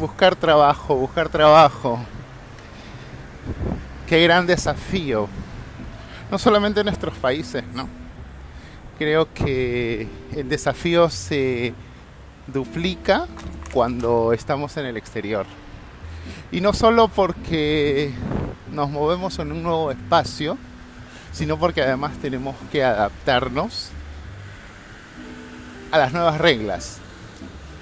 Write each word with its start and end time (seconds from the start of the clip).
buscar 0.00 0.34
trabajo, 0.34 0.96
buscar 0.96 1.28
trabajo. 1.28 2.00
Qué 4.08 4.22
gran 4.24 4.46
desafío. 4.46 5.28
No 6.30 6.38
solamente 6.38 6.80
en 6.80 6.86
nuestros 6.86 7.14
países, 7.18 7.62
¿no? 7.74 7.88
Creo 8.98 9.32
que 9.32 10.08
el 10.34 10.48
desafío 10.48 11.08
se 11.10 11.74
duplica 12.46 13.26
cuando 13.72 14.32
estamos 14.32 14.76
en 14.76 14.86
el 14.86 14.96
exterior. 14.96 15.46
Y 16.50 16.60
no 16.60 16.72
solo 16.72 17.08
porque 17.08 18.12
nos 18.72 18.90
movemos 18.90 19.38
en 19.38 19.52
un 19.52 19.62
nuevo 19.62 19.90
espacio, 19.90 20.58
sino 21.32 21.58
porque 21.58 21.82
además 21.82 22.12
tenemos 22.20 22.56
que 22.72 22.82
adaptarnos 22.82 23.90
a 25.92 25.98
las 25.98 26.12
nuevas 26.12 26.38
reglas. 26.38 26.98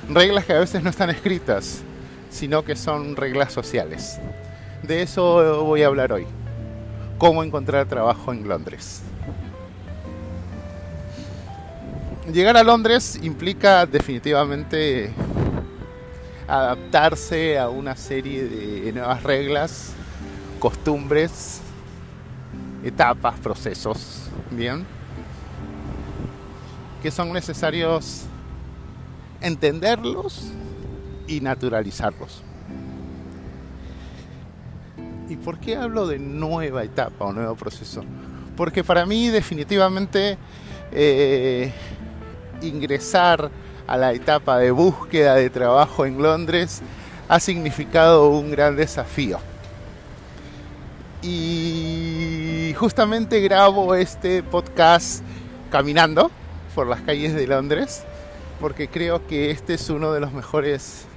Reglas 0.08 0.44
que 0.44 0.52
a 0.52 0.58
veces 0.58 0.82
no 0.82 0.90
están 0.90 1.10
escritas, 1.10 1.82
sino 2.30 2.64
que 2.64 2.76
son 2.76 3.16
reglas 3.16 3.52
sociales. 3.52 4.18
De 4.82 5.02
eso 5.02 5.64
voy 5.64 5.82
a 5.82 5.86
hablar 5.86 6.12
hoy. 6.12 6.26
Cómo 7.18 7.42
encontrar 7.42 7.86
trabajo 7.86 8.32
en 8.32 8.48
Londres. 8.48 9.02
Llegar 12.32 12.56
a 12.56 12.62
Londres 12.62 13.18
implica 13.22 13.86
definitivamente 13.86 15.12
adaptarse 16.46 17.58
a 17.58 17.68
una 17.68 17.96
serie 17.96 18.44
de 18.44 18.92
nuevas 18.92 19.22
reglas, 19.22 19.92
costumbres, 20.58 21.60
etapas, 22.84 23.38
procesos, 23.40 24.28
¿bien? 24.50 24.86
Que 27.02 27.10
son 27.10 27.32
necesarios 27.32 28.24
entenderlos 29.40 30.52
y 31.28 31.40
naturalizarlos. 31.40 32.42
¿Y 35.28 35.36
por 35.36 35.58
qué 35.58 35.76
hablo 35.76 36.06
de 36.06 36.18
nueva 36.18 36.82
etapa 36.82 37.26
o 37.26 37.32
nuevo 37.32 37.54
proceso? 37.54 38.02
Porque 38.56 38.82
para 38.82 39.06
mí 39.06 39.28
definitivamente 39.28 40.38
eh, 40.90 41.70
ingresar 42.62 43.50
a 43.86 43.96
la 43.96 44.12
etapa 44.12 44.58
de 44.58 44.70
búsqueda 44.70 45.34
de 45.34 45.50
trabajo 45.50 46.06
en 46.06 46.20
Londres 46.22 46.80
ha 47.28 47.38
significado 47.38 48.30
un 48.30 48.50
gran 48.50 48.74
desafío. 48.74 49.38
Y 51.22 52.74
justamente 52.76 53.40
grabo 53.40 53.94
este 53.94 54.42
podcast 54.42 55.22
caminando 55.70 56.30
por 56.74 56.86
las 56.86 57.00
calles 57.02 57.34
de 57.34 57.46
Londres 57.46 58.04
porque 58.60 58.88
creo 58.88 59.26
que 59.26 59.50
este 59.50 59.74
es 59.74 59.88
uno 59.90 60.12
de 60.12 60.20
los 60.20 60.32
mejores 60.32 61.07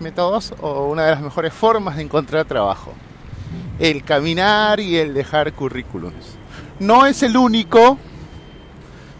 métodos 0.00 0.54
o 0.60 0.86
una 0.86 1.04
de 1.04 1.10
las 1.12 1.20
mejores 1.20 1.52
formas 1.52 1.96
de 1.96 2.02
encontrar 2.02 2.44
trabajo. 2.44 2.92
El 3.78 4.04
caminar 4.04 4.80
y 4.80 4.96
el 4.96 5.14
dejar 5.14 5.52
currículums. 5.52 6.36
No 6.78 7.06
es 7.06 7.22
el 7.22 7.36
único, 7.36 7.98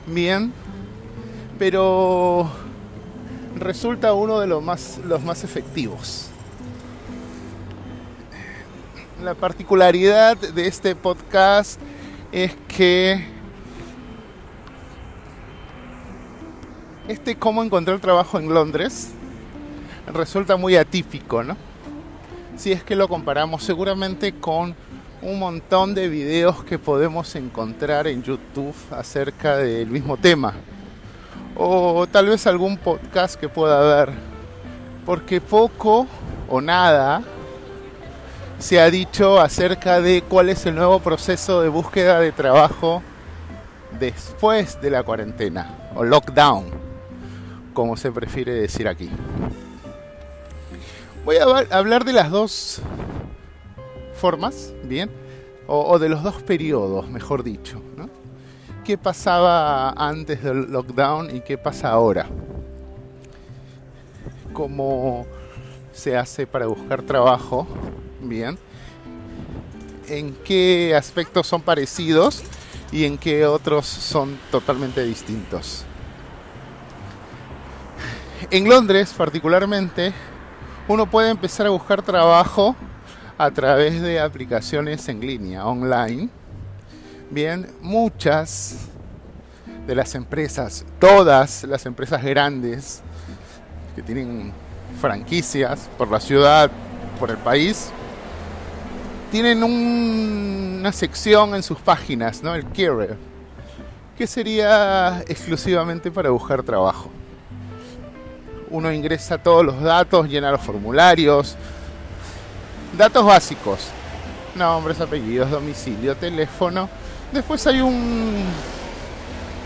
bien, 0.06 0.52
pero 1.58 2.50
resulta 3.56 4.12
uno 4.12 4.40
de 4.40 4.46
los 4.46 4.62
más, 4.62 5.00
los 5.04 5.22
más 5.22 5.44
efectivos. 5.44 6.28
La 9.22 9.34
particularidad 9.34 10.36
de 10.36 10.66
este 10.66 10.94
podcast 10.96 11.80
es 12.32 12.52
que 12.68 13.24
este 17.08 17.36
cómo 17.36 17.62
encontrar 17.62 18.00
trabajo 18.00 18.38
en 18.38 18.52
Londres 18.52 19.12
resulta 20.12 20.56
muy 20.56 20.76
atípico, 20.76 21.42
¿no? 21.42 21.56
Si 22.56 22.72
es 22.72 22.82
que 22.82 22.96
lo 22.96 23.08
comparamos 23.08 23.62
seguramente 23.62 24.34
con 24.34 24.74
un 25.22 25.38
montón 25.38 25.94
de 25.94 26.08
videos 26.08 26.64
que 26.64 26.78
podemos 26.78 27.34
encontrar 27.34 28.06
en 28.06 28.22
YouTube 28.22 28.74
acerca 28.90 29.56
del 29.56 29.88
mismo 29.88 30.16
tema 30.16 30.54
o 31.56 32.06
tal 32.06 32.26
vez 32.26 32.46
algún 32.46 32.76
podcast 32.76 33.38
que 33.38 33.48
pueda 33.48 33.80
haber, 33.80 34.14
porque 35.06 35.40
poco 35.40 36.06
o 36.48 36.60
nada 36.60 37.22
se 38.58 38.80
ha 38.80 38.90
dicho 38.90 39.40
acerca 39.40 40.00
de 40.00 40.22
cuál 40.22 40.48
es 40.48 40.66
el 40.66 40.74
nuevo 40.74 41.00
proceso 41.00 41.60
de 41.60 41.68
búsqueda 41.68 42.20
de 42.20 42.32
trabajo 42.32 43.02
después 43.98 44.80
de 44.80 44.90
la 44.90 45.02
cuarentena 45.02 45.90
o 45.94 46.04
lockdown, 46.04 46.66
como 47.72 47.96
se 47.96 48.10
prefiere 48.10 48.54
decir 48.54 48.88
aquí. 48.88 49.10
Voy 51.24 51.36
a 51.36 51.44
hablar 51.70 52.04
de 52.04 52.12
las 52.12 52.30
dos 52.30 52.80
formas, 54.14 54.74
bien, 54.84 55.10
o, 55.66 55.98
de 55.98 56.10
los 56.10 56.22
dos 56.22 56.42
periodos, 56.42 57.08
mejor 57.08 57.42
dicho. 57.42 57.80
¿no? 57.96 58.10
qué 58.84 58.98
pasaba 58.98 59.90
antes 59.92 60.42
del 60.42 60.70
lockdown 60.70 61.34
y 61.34 61.40
qué 61.40 61.56
pasa 61.56 61.90
ahora. 61.90 62.26
Cómo 64.52 65.26
se 65.92 66.14
hace 66.14 66.46
para 66.46 66.66
buscar 66.66 67.02
trabajo, 67.02 67.66
bien. 68.20 68.58
En 70.08 70.34
qué 70.44 70.94
aspectos 70.94 71.46
son 71.46 71.62
parecidos 71.62 72.42
y 72.92 73.06
en 73.06 73.16
qué 73.16 73.46
otros 73.46 73.86
son 73.86 74.38
totalmente 74.50 75.02
distintos. 75.02 75.86
En 78.50 78.68
Londres 78.68 79.14
particularmente, 79.16 80.12
uno 80.88 81.10
puede 81.10 81.30
empezar 81.30 81.66
a 81.66 81.70
buscar 81.70 82.02
trabajo 82.02 82.76
a 83.38 83.50
través 83.50 84.00
de 84.00 84.20
aplicaciones 84.20 85.08
en 85.08 85.20
línea, 85.20 85.66
online, 85.66 86.28
Bien, 87.30 87.66
muchas 87.80 88.76
de 89.86 89.94
las 89.94 90.14
empresas, 90.14 90.84
todas 91.00 91.64
las 91.64 91.84
empresas 91.84 92.22
grandes 92.22 93.02
que 93.96 94.02
tienen 94.02 94.52
franquicias 95.00 95.88
por 95.96 96.10
la 96.10 96.20
ciudad, 96.20 96.70
por 97.18 97.30
el 97.30 97.38
país, 97.38 97.90
tienen 99.32 99.64
una 99.64 100.92
sección 100.92 101.56
en 101.56 101.62
sus 101.62 101.80
páginas, 101.80 102.42
¿no? 102.42 102.54
El 102.54 102.64
Career, 102.66 103.16
que 104.16 104.26
sería 104.26 105.24
exclusivamente 105.26 106.10
para 106.10 106.30
buscar 106.30 106.62
trabajo. 106.62 107.10
Uno 108.70 108.92
ingresa 108.92 109.38
todos 109.38 109.64
los 109.64 109.80
datos, 109.82 110.28
llena 110.28 110.50
los 110.50 110.60
formularios, 110.60 111.56
datos 112.96 113.24
básicos, 113.24 113.88
nombres, 114.54 115.00
apellidos, 115.00 115.50
domicilio, 115.50 116.16
teléfono, 116.16 116.88
Después 117.34 117.66
hay 117.66 117.80
un, 117.80 118.44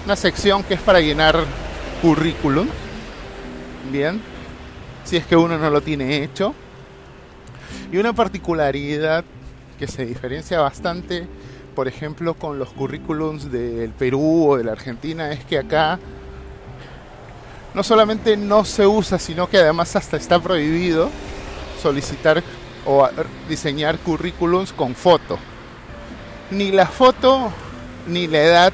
una 0.06 0.16
sección 0.16 0.62
que 0.62 0.72
es 0.72 0.81
para 0.81 1.03
llenar 1.03 1.37
currículum. 2.00 2.66
Bien. 3.92 4.22
Si 5.04 5.19
es 5.19 5.26
que 5.26 5.37
uno 5.37 5.58
no 5.58 5.69
lo 5.69 5.82
tiene 5.82 6.25
hecho. 6.25 6.54
Y 7.92 7.98
una 7.98 8.14
particularidad 8.14 9.22
que 9.78 9.87
se 9.87 10.06
diferencia 10.06 10.60
bastante, 10.60 11.26
por 11.75 11.88
ejemplo, 11.88 12.32
con 12.32 12.58
los 12.58 12.70
currículums 12.70 13.53
del 13.53 13.91
Perú 13.91 14.48
o 14.48 14.56
de 14.56 14.64
la 14.64 14.72
Argentina, 14.72 15.31
es 15.31 15.44
que 15.44 15.58
acá 15.58 15.98
no 17.78 17.84
solamente 17.84 18.36
no 18.36 18.64
se 18.64 18.88
usa, 18.88 19.20
sino 19.20 19.48
que 19.48 19.56
además 19.56 19.94
hasta 19.94 20.16
está 20.16 20.40
prohibido 20.40 21.10
solicitar 21.80 22.42
o 22.84 23.08
diseñar 23.48 24.00
currículums 24.00 24.72
con 24.72 24.96
foto 24.96 25.38
ni 26.50 26.72
la 26.72 26.86
foto 26.86 27.52
ni 28.08 28.26
la 28.26 28.38
edad 28.38 28.72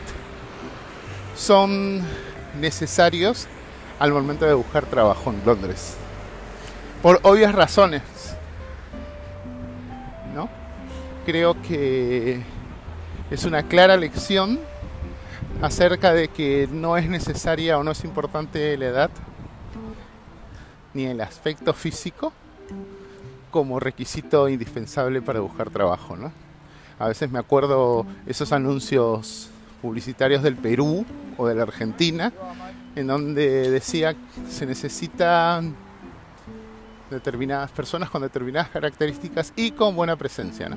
son 1.36 2.00
necesarios 2.58 3.46
al 3.98 4.10
momento 4.10 4.46
de 4.46 4.54
buscar 4.54 4.86
trabajo 4.86 5.28
en 5.28 5.42
Londres. 5.44 5.96
Por 7.02 7.20
obvias 7.24 7.54
razones. 7.54 8.00
¿No? 10.34 10.48
Creo 11.26 11.60
que 11.60 12.40
es 13.30 13.44
una 13.44 13.64
clara 13.64 13.98
lección 13.98 14.58
acerca 15.62 16.12
de 16.12 16.28
que 16.28 16.68
no 16.70 16.96
es 16.96 17.08
necesaria 17.08 17.78
o 17.78 17.84
no 17.84 17.92
es 17.92 18.04
importante 18.04 18.76
la 18.76 18.86
edad 18.86 19.10
ni 20.92 21.06
el 21.06 21.20
aspecto 21.20 21.72
físico 21.72 22.32
como 23.50 23.78
requisito 23.80 24.48
indispensable 24.48 25.22
para 25.22 25.40
buscar 25.40 25.70
trabajo, 25.70 26.16
¿no? 26.16 26.32
A 26.98 27.08
veces 27.08 27.30
me 27.30 27.38
acuerdo 27.38 28.06
esos 28.26 28.52
anuncios 28.52 29.50
publicitarios 29.82 30.42
del 30.42 30.56
Perú 30.56 31.04
o 31.36 31.46
de 31.46 31.54
la 31.54 31.64
Argentina, 31.64 32.32
en 32.96 33.06
donde 33.06 33.70
decía 33.70 34.14
se 34.48 34.66
necesitan 34.66 35.74
determinadas 37.10 37.70
personas 37.70 38.10
con 38.10 38.22
determinadas 38.22 38.70
características 38.70 39.52
y 39.56 39.72
con 39.72 39.94
buena 39.94 40.16
presencia. 40.16 40.68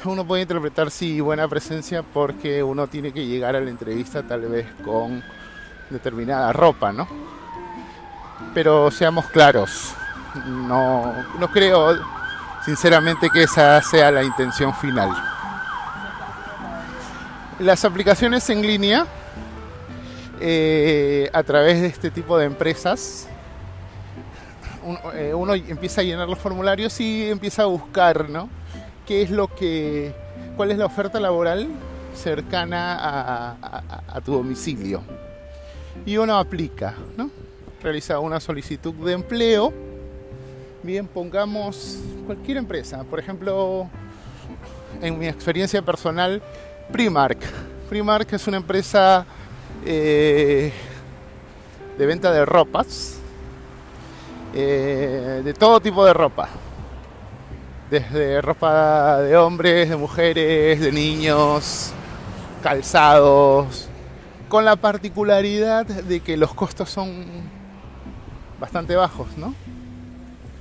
Uno 0.04 0.24
puede 0.24 0.42
interpretar 0.42 0.90
sí 0.90 1.20
buena 1.20 1.46
presencia 1.48 2.02
porque 2.02 2.62
uno 2.62 2.86
tiene 2.86 3.12
que 3.12 3.26
llegar 3.26 3.56
a 3.56 3.60
la 3.60 3.70
entrevista 3.70 4.22
tal 4.22 4.42
vez 4.42 4.66
con 4.84 5.22
determinada 5.90 6.52
ropa, 6.52 6.92
¿no? 6.92 7.06
Pero 8.54 8.90
seamos 8.90 9.26
claros, 9.26 9.94
no, 10.46 11.12
no 11.38 11.50
creo 11.50 11.98
sinceramente 12.64 13.28
que 13.30 13.42
esa 13.42 13.80
sea 13.82 14.10
la 14.10 14.22
intención 14.22 14.74
final. 14.74 15.10
Las 17.58 17.84
aplicaciones 17.84 18.48
en 18.48 18.62
línea 18.62 19.06
eh, 20.40 21.28
a 21.32 21.42
través 21.42 21.80
de 21.82 21.88
este 21.88 22.10
tipo 22.10 22.38
de 22.38 22.46
empresas 22.46 23.28
eh, 25.14 25.34
uno, 25.34 25.54
empieza 25.54 26.00
a 26.00 26.04
llenar 26.04 26.28
los 26.28 26.38
formularios 26.38 26.98
y 27.00 27.30
empieza 27.30 27.62
a 27.62 27.66
buscar, 27.66 28.30
¿no? 28.30 28.48
¿Qué 29.10 29.22
es 29.22 29.30
lo 29.30 29.48
que, 29.48 30.14
cuál 30.56 30.70
es 30.70 30.78
la 30.78 30.86
oferta 30.86 31.18
laboral 31.18 31.66
cercana 32.14 33.56
a, 33.60 34.20
tu 34.20 34.34
domicilio? 34.34 35.02
Y 36.06 36.16
uno 36.16 36.38
aplica, 36.38 36.94
¿no? 37.16 37.28
Realiza 37.82 38.20
una 38.20 38.38
solicitud 38.38 38.94
de 39.04 39.14
empleo. 39.14 39.72
Bien, 40.84 41.08
pongamos 41.08 41.98
cualquier 42.24 42.58
empresa, 42.58 43.02
por 43.02 43.18
ejemplo, 43.18 43.90
en 45.02 45.18
mi 45.18 45.26
experiencia 45.26 45.82
personal, 45.82 46.40
Primark. 46.92 47.40
Primark 47.88 48.32
es 48.32 48.46
una 48.46 48.58
empresa 48.58 49.26
eh, 49.84 50.72
de 51.98 52.06
venta 52.06 52.30
de 52.30 52.44
ropas, 52.46 53.18
eh, 54.54 55.42
de 55.44 55.52
todo 55.52 55.80
tipo 55.80 56.06
de 56.06 56.12
ropa. 56.12 56.48
Desde 57.90 58.40
ropa 58.40 59.20
de 59.20 59.36
hombres, 59.36 59.88
de 59.88 59.96
mujeres, 59.96 60.78
de 60.78 60.92
niños, 60.92 61.90
calzados, 62.62 63.88
con 64.48 64.64
la 64.64 64.76
particularidad 64.76 65.84
de 65.84 66.20
que 66.20 66.36
los 66.36 66.54
costos 66.54 66.88
son 66.88 67.24
bastante 68.60 68.94
bajos, 68.94 69.36
¿no? 69.36 69.56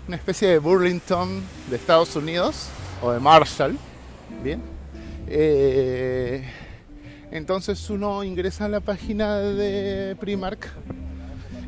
Una 0.07 0.15
especie 0.15 0.47
de 0.47 0.57
Burlington 0.57 1.43
de 1.69 1.75
Estados 1.75 2.15
Unidos 2.15 2.67
o 3.03 3.11
de 3.11 3.19
Marshall, 3.19 3.77
¿bien? 4.43 4.63
Eh, 5.27 6.49
entonces 7.29 7.91
uno 7.91 8.23
ingresa 8.23 8.65
a 8.65 8.69
la 8.69 8.79
página 8.79 9.37
de 9.37 10.15
Primark, 10.19 10.67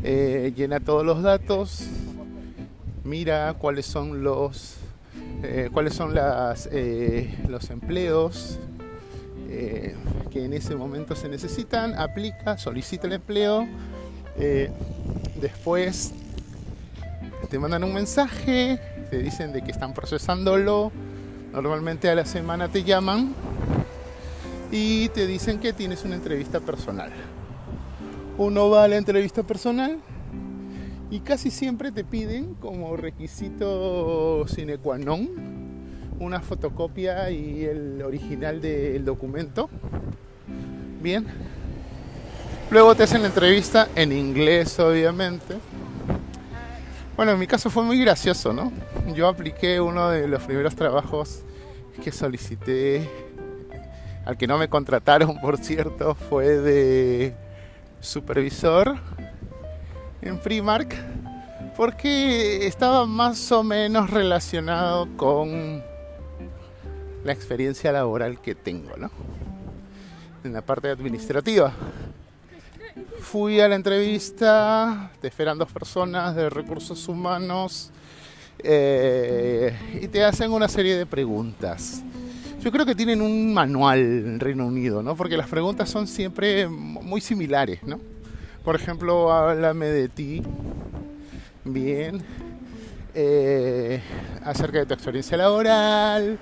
eh, 0.04 0.54
llena 0.56 0.80
todos 0.80 1.06
los 1.06 1.22
datos, 1.22 1.84
mira 3.04 3.54
cuáles 3.60 3.86
son 3.86 4.24
los 4.24 4.81
eh, 5.43 5.69
cuáles 5.73 5.95
son 5.95 6.13
las, 6.13 6.69
eh, 6.71 7.35
los 7.47 7.71
empleos 7.71 8.59
eh, 9.49 9.95
que 10.29 10.45
en 10.45 10.53
ese 10.53 10.75
momento 10.75 11.15
se 11.15 11.27
necesitan, 11.29 11.97
aplica, 11.97 12.57
solicita 12.57 13.07
el 13.07 13.13
empleo, 13.13 13.67
después 15.41 16.13
te 17.49 17.59
mandan 17.59 17.83
un 17.83 17.93
mensaje, 17.93 18.79
te 19.09 19.17
dicen 19.17 19.51
de 19.51 19.61
que 19.61 19.71
están 19.71 19.93
procesándolo, 19.93 20.91
normalmente 21.51 22.09
a 22.09 22.15
la 22.15 22.25
semana 22.25 22.69
te 22.69 22.83
llaman 22.83 23.33
y 24.71 25.09
te 25.09 25.27
dicen 25.27 25.59
que 25.59 25.73
tienes 25.73 26.05
una 26.05 26.15
entrevista 26.15 26.61
personal. 26.61 27.11
Uno 28.38 28.69
va 28.69 28.85
a 28.85 28.88
la 28.88 28.95
entrevista 28.95 29.43
personal 29.43 29.99
y 31.12 31.19
casi 31.19 31.52
siempre 31.52 31.92
te 31.92 32.04
piden 32.04 32.56
como 32.56 32.96
requisito 32.96 34.48
sine 34.48 34.78
qua 34.78 34.98
non 34.98 35.28
una 36.19 36.40
fotocopia 36.40 37.30
y 37.31 37.66
el 37.66 38.02
original 38.02 38.62
del 38.62 39.04
documento. 39.04 39.69
Bien. 41.02 41.25
Luego 42.69 42.96
te 42.96 43.04
hacen 43.04 43.22
la 43.22 43.28
entrevista 43.28 43.90
en 43.96 44.12
inglés, 44.12 44.80
obviamente. 44.80 45.56
Bueno, 47.18 47.34
en 47.34 47.40
mi 47.40 47.48
caso 47.48 47.69
fue 47.69 47.84
muy 47.84 48.00
gracioso, 48.00 48.54
¿no? 48.54 48.72
Yo 49.16 49.28
apliqué 49.28 49.81
uno 49.81 50.10
de 50.10 50.28
los 50.28 50.44
primeros 50.44 50.75
trabajos 50.75 51.42
que 52.04 52.12
solicité, 52.12 53.10
al 54.24 54.38
que 54.38 54.48
no 54.48 54.58
me 54.58 54.69
contrataron, 54.69 55.38
por 55.42 55.58
cierto, 55.58 56.16
fue 56.16 56.48
de 56.48 57.36
supervisor 58.00 58.96
en 60.21 60.38
Primark 60.38 60.95
porque 61.75 62.65
estaba 62.68 63.06
más 63.06 63.51
o 63.51 63.63
menos 63.63 64.09
relacionado 64.09 65.07
con 65.18 65.81
la 67.23 67.31
experiencia 67.31 67.91
laboral 67.91 68.41
que 68.41 68.56
tengo, 68.56 68.95
¿no? 68.97 69.09
En 70.44 70.53
la 70.53 70.62
parte 70.62 70.89
administrativa. 70.89 71.71
Fui 73.19 73.59
a 73.59 73.68
la 73.68 73.75
entrevista, 73.75 75.12
te 75.21 75.27
esperan 75.27 75.57
dos 75.57 75.71
personas 75.71 76.35
de 76.35 76.50
recursos 76.50 77.07
humanos 77.07 77.91
eh, 78.59 79.75
y 80.01 80.07
te 80.07 80.24
hacen 80.24 80.51
una 80.51 80.67
serie 80.67 80.97
de 80.97 81.06
preguntas. 81.06 82.03
Yo 82.62 82.71
creo 82.71 82.85
que 82.85 82.94
tienen 82.94 83.21
un 83.21 83.53
manual 83.53 84.00
en 84.00 84.39
Reino 84.39 84.67
Unido, 84.67 85.01
¿no? 85.01 85.15
Porque 85.15 85.38
las 85.38 85.47
preguntas 85.47 85.89
son 85.89 86.06
siempre 86.06 86.67
muy 86.67 87.21
similares, 87.21 87.81
¿no? 87.83 88.11
Por 88.63 88.75
ejemplo, 88.75 89.31
háblame 89.31 89.88
de 89.88 90.10
ti. 90.10 90.44
Bien. 91.63 92.22
Eh, 93.13 94.02
acerca 94.46 94.80
de 94.80 94.86
tu 94.86 94.94
experiencia 94.94 95.36
laboral. 95.36 96.38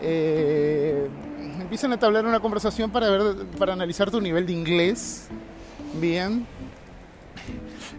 Eh, 0.00 1.08
empiezan 1.60 1.92
a 1.92 1.98
tablar 1.98 2.24
una 2.24 2.40
conversación 2.40 2.90
para 2.90 3.10
ver, 3.10 3.46
para 3.58 3.72
analizar 3.72 4.10
tu 4.10 4.20
nivel 4.20 4.46
de 4.46 4.52
inglés. 4.52 5.28
Bien. 6.00 6.46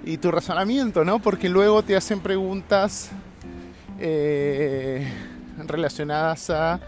Y 0.05 0.17
tu 0.17 0.31
razonamiento, 0.31 1.03
¿no? 1.03 1.19
Porque 1.19 1.49
luego 1.49 1.83
te 1.83 1.95
hacen 1.95 2.21
preguntas 2.21 3.11
eh, 3.99 5.11
relacionadas 5.57 6.49
a 6.49 6.79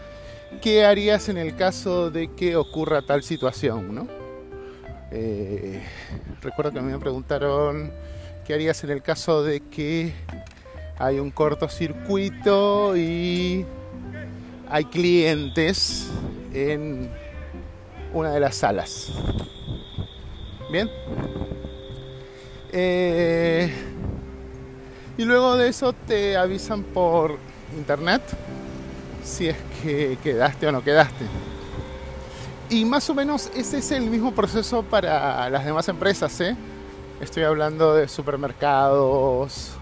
qué 0.62 0.84
harías 0.84 1.28
en 1.28 1.36
el 1.36 1.54
caso 1.56 2.10
de 2.10 2.32
que 2.32 2.56
ocurra 2.56 3.02
tal 3.02 3.22
situación, 3.22 3.94
¿no? 3.94 4.19
Eh, 5.12 5.82
recuerdo 6.40 6.72
que 6.72 6.80
me 6.80 6.98
preguntaron 6.98 7.92
qué 8.46 8.54
harías 8.54 8.82
en 8.84 8.90
el 8.90 9.02
caso 9.02 9.42
de 9.42 9.60
que 9.60 10.12
hay 10.98 11.18
un 11.18 11.30
cortocircuito 11.30 12.96
y 12.96 13.64
hay 14.68 14.84
clientes 14.84 16.08
en 16.52 17.10
una 18.12 18.32
de 18.32 18.40
las 18.40 18.56
salas. 18.56 19.12
Bien. 20.70 20.88
Eh, 22.72 23.72
y 25.18 25.24
luego 25.24 25.56
de 25.56 25.68
eso 25.68 25.92
te 25.92 26.36
avisan 26.36 26.84
por 26.84 27.36
internet 27.76 28.22
si 29.24 29.48
es 29.48 29.56
que 29.82 30.18
quedaste 30.22 30.68
o 30.68 30.72
no 30.72 30.82
quedaste. 30.82 31.24
Y 32.70 32.84
más 32.84 33.10
o 33.10 33.14
menos 33.14 33.50
ese 33.56 33.78
es 33.78 33.90
el 33.90 34.02
mismo 34.02 34.32
proceso 34.32 34.84
para 34.84 35.50
las 35.50 35.64
demás 35.64 35.88
empresas. 35.88 36.40
¿eh? 36.40 36.56
Estoy 37.20 37.42
hablando 37.42 37.96
de 37.96 38.06
supermercados, 38.06 39.72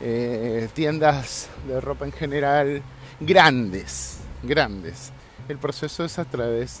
eh, 0.00 0.68
tiendas 0.74 1.48
de 1.68 1.80
ropa 1.80 2.06
en 2.06 2.10
general, 2.10 2.82
grandes, 3.20 4.18
grandes. 4.42 5.12
El 5.48 5.58
proceso 5.58 6.04
es 6.04 6.18
a 6.18 6.24
través, 6.24 6.80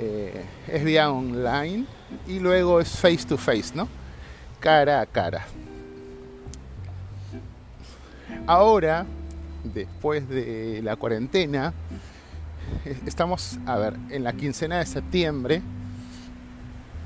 eh, 0.00 0.44
es 0.66 0.84
vía 0.84 1.12
online 1.12 1.86
y 2.26 2.40
luego 2.40 2.80
es 2.80 2.88
face 2.88 3.24
to 3.28 3.38
face, 3.38 3.72
¿no? 3.72 3.86
Cara 4.58 5.00
a 5.00 5.06
cara. 5.06 5.46
Ahora, 8.48 9.06
después 9.62 10.28
de 10.28 10.80
la 10.82 10.96
cuarentena, 10.96 11.72
estamos, 13.06 13.58
a 13.66 13.76
ver, 13.76 13.96
en 14.10 14.24
la 14.24 14.32
quincena 14.32 14.78
de 14.78 14.86
septiembre 14.86 15.62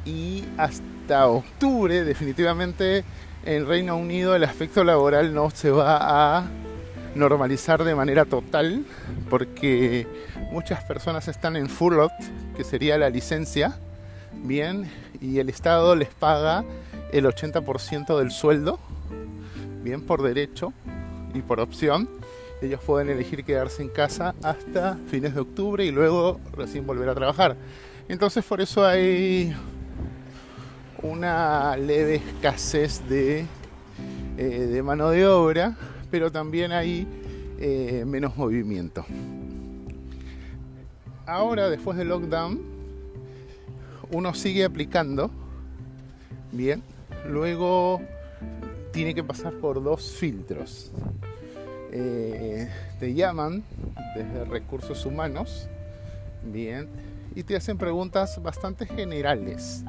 y 0.04 0.44
hasta 0.56 1.28
octubre 1.28 2.04
definitivamente 2.04 3.04
en 3.44 3.66
Reino 3.66 3.96
Unido 3.96 4.34
el 4.34 4.44
aspecto 4.44 4.84
laboral 4.84 5.34
no 5.34 5.50
se 5.50 5.70
va 5.70 6.38
a 6.38 6.44
normalizar 7.14 7.84
de 7.84 7.94
manera 7.94 8.24
total 8.24 8.84
porque 9.30 10.06
muchas 10.50 10.82
personas 10.84 11.28
están 11.28 11.56
en 11.56 11.68
furlough, 11.68 12.12
que 12.56 12.64
sería 12.64 12.98
la 12.98 13.10
licencia, 13.10 13.78
bien, 14.32 14.90
y 15.20 15.38
el 15.38 15.48
Estado 15.48 15.96
les 15.96 16.08
paga 16.08 16.64
el 17.12 17.24
80% 17.26 18.18
del 18.18 18.30
sueldo, 18.30 18.78
bien 19.82 20.02
por 20.02 20.22
derecho 20.22 20.72
y 21.34 21.42
por 21.42 21.60
opción 21.60 22.08
ellos 22.66 22.80
pueden 22.84 23.10
elegir 23.10 23.44
quedarse 23.44 23.82
en 23.82 23.88
casa 23.88 24.34
hasta 24.42 24.96
fines 25.06 25.34
de 25.34 25.40
octubre 25.40 25.84
y 25.84 25.90
luego 25.90 26.40
recién 26.52 26.86
volver 26.86 27.08
a 27.08 27.14
trabajar. 27.14 27.56
Entonces 28.08 28.44
por 28.44 28.60
eso 28.60 28.84
hay 28.84 29.54
una 31.02 31.76
leve 31.76 32.16
escasez 32.16 33.06
de, 33.08 33.46
eh, 34.38 34.82
mano 34.82 35.10
de 35.10 35.26
obra, 35.26 35.76
pero 36.10 36.32
también 36.32 36.72
hay 36.72 37.06
eh, 37.58 38.04
menos 38.06 38.36
movimiento. 38.36 39.04
Ahora, 41.26 41.70
después 41.70 41.96
del 41.96 42.08
lockdown, 42.08 42.60
uno 44.10 44.34
sigue 44.34 44.64
aplicando, 44.64 45.30
bien, 46.52 46.82
luego 47.28 48.02
tiene 48.92 49.14
que 49.14 49.24
pasar 49.24 49.54
por 49.54 49.82
dos 49.82 50.12
filtros. 50.12 50.92
Eh, 51.96 52.68
te 52.98 53.14
llaman 53.14 53.62
desde 54.16 54.44
recursos 54.46 55.06
humanos, 55.06 55.68
bien, 56.42 56.88
y 57.36 57.44
te 57.44 57.54
hacen 57.54 57.78
preguntas 57.78 58.42
bastante 58.42 58.84
generales 58.84 59.84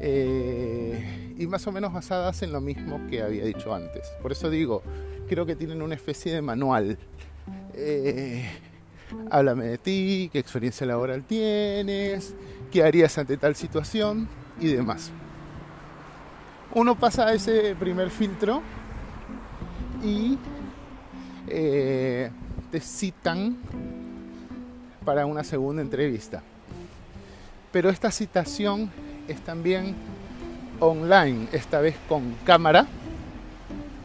eh, 0.00 1.34
y 1.36 1.46
más 1.48 1.66
o 1.66 1.72
menos 1.72 1.92
basadas 1.92 2.42
en 2.42 2.52
lo 2.52 2.60
mismo 2.60 3.00
que 3.10 3.20
había 3.20 3.44
dicho 3.44 3.74
antes. 3.74 4.06
Por 4.22 4.30
eso 4.30 4.48
digo, 4.48 4.82
creo 5.28 5.44
que 5.44 5.56
tienen 5.56 5.82
una 5.82 5.96
especie 5.96 6.32
de 6.32 6.40
manual. 6.40 6.98
Eh, 7.74 8.48
háblame 9.28 9.64
de 9.64 9.78
ti, 9.78 10.30
qué 10.32 10.38
experiencia 10.38 10.86
laboral 10.86 11.24
tienes, 11.24 12.32
qué 12.70 12.84
harías 12.84 13.18
ante 13.18 13.36
tal 13.38 13.56
situación 13.56 14.28
y 14.60 14.68
demás. 14.68 15.10
Uno 16.72 16.94
pasa 16.96 17.34
ese 17.34 17.74
primer 17.74 18.10
filtro 18.10 18.62
y 20.04 20.38
eh, 21.48 22.30
te 22.70 22.80
citan 22.80 23.56
para 25.04 25.26
una 25.26 25.44
segunda 25.44 25.82
entrevista. 25.82 26.42
Pero 27.72 27.90
esta 27.90 28.10
citación 28.10 28.90
es 29.28 29.40
también 29.40 29.94
online, 30.80 31.48
esta 31.52 31.80
vez 31.80 31.96
con 32.08 32.34
cámara. 32.44 32.86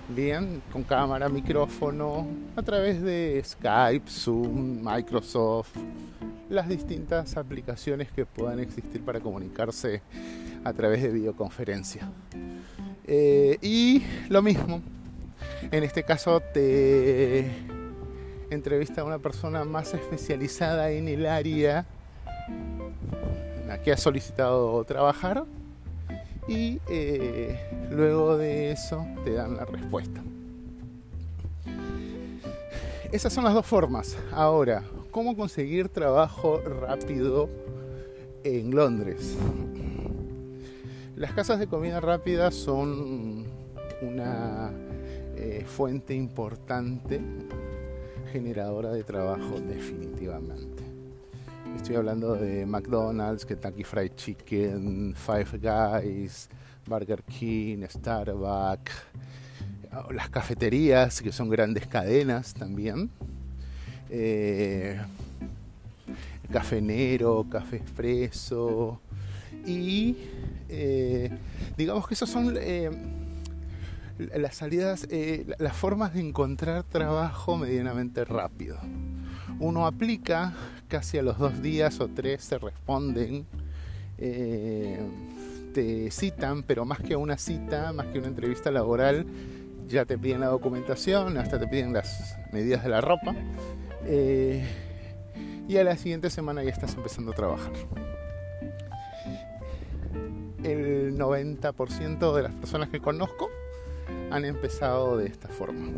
Bien, 0.09 0.61
con 0.73 0.83
cámara, 0.83 1.29
micrófono, 1.29 2.25
a 2.55 2.63
través 2.63 3.01
de 3.01 3.41
Skype, 3.45 4.09
Zoom, 4.09 4.81
Microsoft, 4.83 5.75
las 6.49 6.67
distintas 6.67 7.37
aplicaciones 7.37 8.11
que 8.11 8.25
puedan 8.25 8.59
existir 8.59 9.01
para 9.01 9.19
comunicarse 9.19 10.01
a 10.63 10.73
través 10.73 11.03
de 11.03 11.09
videoconferencia. 11.09 12.09
Eh, 13.05 13.59
y 13.61 14.03
lo 14.29 14.41
mismo, 14.41 14.81
en 15.71 15.83
este 15.83 16.03
caso 16.03 16.39
te 16.39 17.49
entrevista 18.49 19.01
a 19.01 19.03
una 19.03 19.19
persona 19.19 19.63
más 19.63 19.93
especializada 19.93 20.91
en 20.91 21.07
el 21.07 21.25
área 21.25 21.85
en 22.47 23.67
la 23.67 23.81
que 23.81 23.91
ha 23.91 23.97
solicitado 23.97 24.83
trabajar 24.85 25.45
y 26.47 26.79
eh, 26.89 27.59
luego 27.91 28.37
de 28.37 28.71
eso 28.71 29.05
te 29.23 29.33
dan 29.33 29.55
la 29.55 29.65
respuesta. 29.65 30.21
Esas 33.11 33.33
son 33.33 33.43
las 33.43 33.53
dos 33.53 33.65
formas. 33.65 34.17
Ahora, 34.31 34.83
¿cómo 35.11 35.35
conseguir 35.35 35.89
trabajo 35.89 36.61
rápido 36.61 37.49
en 38.43 38.75
Londres? 38.75 39.35
Las 41.15 41.33
casas 41.33 41.59
de 41.59 41.67
comida 41.67 41.99
rápida 41.99 42.51
son 42.51 43.45
una 44.01 44.68
fuente 45.69 46.13
importante 46.13 47.21
generadora 48.33 48.91
de 48.91 49.03
trabajo 49.03 49.59
definitivamente. 49.61 50.83
Estoy 51.75 51.95
hablando 51.95 52.35
de 52.35 52.65
McDonald's, 52.65 53.45
Kentucky 53.45 53.83
Fried 53.83 54.11
Chicken, 54.15 55.15
Five 55.15 55.59
Guys, 55.59 56.49
Burger 56.85 57.23
King, 57.23 57.85
Starbucks, 57.87 58.91
las 60.11 60.29
cafeterías 60.29 61.21
que 61.21 61.31
son 61.31 61.49
grandes 61.49 61.87
cadenas 61.87 62.53
también. 62.53 63.09
Eh, 64.09 64.99
Café 66.51 66.81
Nero, 66.81 67.45
Café 67.49 67.77
Expreso 67.77 68.99
y 69.65 70.17
eh, 70.67 71.29
digamos 71.77 72.07
que 72.07 72.15
esos 72.15 72.29
son 72.29 72.55
eh, 72.59 72.89
las 74.35 74.55
salidas, 74.55 75.07
eh, 75.09 75.45
las 75.57 75.75
formas 75.75 76.13
de 76.13 76.21
encontrar 76.21 76.83
trabajo 76.83 77.57
medianamente 77.57 78.25
rápido. 78.25 78.77
Uno 79.59 79.87
aplica, 79.87 80.53
casi 80.87 81.17
a 81.17 81.23
los 81.23 81.37
dos 81.37 81.61
días 81.61 81.99
o 81.99 82.07
tres 82.07 82.43
se 82.43 82.57
responden, 82.57 83.45
te 84.17 86.11
citan, 86.11 86.63
pero 86.63 86.83
más 86.85 86.99
que 86.99 87.15
una 87.15 87.37
cita, 87.37 87.93
más 87.93 88.07
que 88.07 88.19
una 88.19 88.27
entrevista 88.27 88.69
laboral, 88.71 89.25
ya 89.87 90.05
te 90.05 90.17
piden 90.17 90.41
la 90.41 90.47
documentación, 90.47 91.37
hasta 91.37 91.59
te 91.59 91.67
piden 91.67 91.93
las 91.93 92.37
medidas 92.51 92.83
de 92.83 92.89
la 92.89 93.01
ropa. 93.01 93.33
y 95.67 95.77
a 95.77 95.83
la 95.83 95.95
siguiente 95.97 96.29
semana 96.29 96.63
ya 96.63 96.71
estás 96.71 96.95
empezando 96.95 97.31
a 97.31 97.35
trabajar 97.35 97.73
el 100.63 101.17
90% 101.17 102.33
de 102.35 102.43
las 102.43 102.53
personas 102.53 102.89
que 102.89 102.99
conozco 102.99 103.49
han 104.31 104.45
empezado 104.45 105.17
de 105.17 105.27
esta 105.27 105.47
forma. 105.47 105.91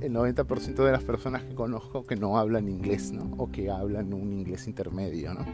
El 0.00 0.12
90% 0.12 0.84
de 0.84 0.92
las 0.92 1.02
personas 1.02 1.44
que 1.44 1.54
conozco 1.54 2.04
que 2.04 2.16
no 2.16 2.38
hablan 2.38 2.68
inglés, 2.68 3.12
¿no? 3.12 3.34
O 3.38 3.50
que 3.50 3.70
hablan 3.70 4.12
un 4.12 4.32
inglés 4.32 4.66
intermedio, 4.66 5.34
¿no? 5.34 5.46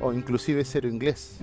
O 0.00 0.12
inclusive 0.12 0.64
cero 0.64 0.88
inglés. 0.88 1.38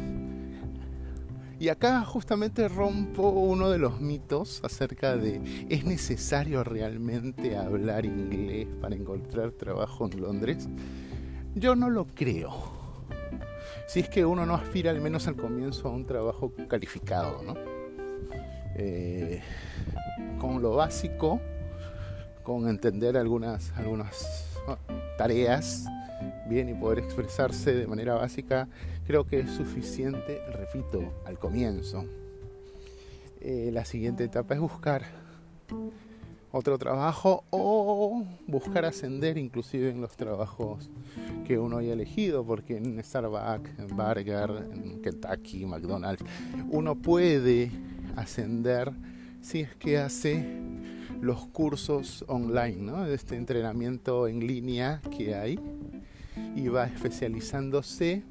Y 1.60 1.70
acá 1.70 2.04
justamente 2.04 2.68
rompo 2.68 3.30
uno 3.30 3.70
de 3.70 3.78
los 3.78 4.00
mitos 4.02 4.62
acerca 4.64 5.16
de 5.16 5.42
¿es 5.70 5.86
necesario 5.86 6.64
realmente 6.64 7.58
hablar 7.58 8.06
inglés 8.06 8.68
para 8.82 8.96
encontrar 8.96 9.52
trabajo 9.52 10.08
en 10.12 10.22
Londres? 10.22 10.70
Yo 11.56 11.76
no 11.76 11.90
lo 11.90 12.08
creo 12.08 12.76
si 13.88 14.00
es 14.00 14.10
que 14.10 14.26
uno 14.26 14.46
no 14.46 14.56
aspira 14.56 14.92
al 14.92 15.02
menos 15.02 15.28
al 15.28 15.36
comienzo 15.36 15.88
a 15.88 15.92
un 15.92 16.06
trabajo 16.06 16.52
calificado, 16.68 17.42
¿no? 17.44 17.75
Eh, 18.76 19.42
con 20.40 20.62
lo 20.62 20.76
básico, 20.76 21.40
con 22.44 22.68
entender 22.68 23.18
algunas, 23.18 23.72
algunas 23.78 24.46
tareas 25.18 25.86
bien 26.48 26.70
y 26.70 26.74
poder 26.74 27.00
expresarse 27.00 27.74
de 27.74 27.88
manera 27.88 28.16
básica, 28.16 28.68
creo 29.08 29.26
que 29.26 29.40
es 29.40 29.52
suficiente, 29.52 30.42
repito, 30.52 31.02
al 31.26 31.40
comienzo. 31.40 32.06
Eh, 33.42 33.70
la 33.72 33.86
siguiente 33.86 34.24
etapa 34.24 34.56
es 34.56 34.60
buscar 34.60 35.04
otro 36.52 36.78
trabajo 36.78 37.44
o 37.50 38.24
buscar 38.48 38.86
ascender 38.86 39.38
inclusive 39.38 39.90
en 39.90 40.00
los 40.00 40.16
trabajos 40.16 40.90
que 41.46 41.60
uno 41.60 41.78
haya 41.78 41.94
elegido, 41.94 42.46
porque 42.46 42.78
en 42.78 43.04
Starbucks, 43.04 43.78
en 43.78 43.88
Burger, 43.88 44.70
en 44.72 45.02
Kentucky, 45.02 45.66
McDonald's, 45.66 46.24
uno 46.70 46.96
puede 46.96 47.72
ascender 48.16 48.92
si 49.42 49.62
es 49.62 49.76
que 49.76 49.98
hace 50.00 50.44
los 51.22 51.46
cursos 51.48 52.26
online, 52.28 52.78
¿no? 52.78 53.06
este 53.06 53.36
entrenamiento 53.36 54.28
en 54.28 54.46
línea 54.46 55.02
que 55.16 55.36
hay 55.36 55.60
y 56.56 56.68
va 56.68 56.86
especializándose 56.86 58.24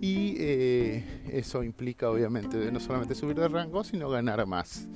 y 0.00 0.34
eh, 0.38 1.04
eso 1.32 1.62
implica 1.62 2.10
obviamente 2.10 2.70
no 2.70 2.80
solamente 2.80 3.14
subir 3.14 3.36
de 3.36 3.48
rango, 3.48 3.82
sino 3.84 4.08
ganar 4.10 4.44
más. 4.46 4.86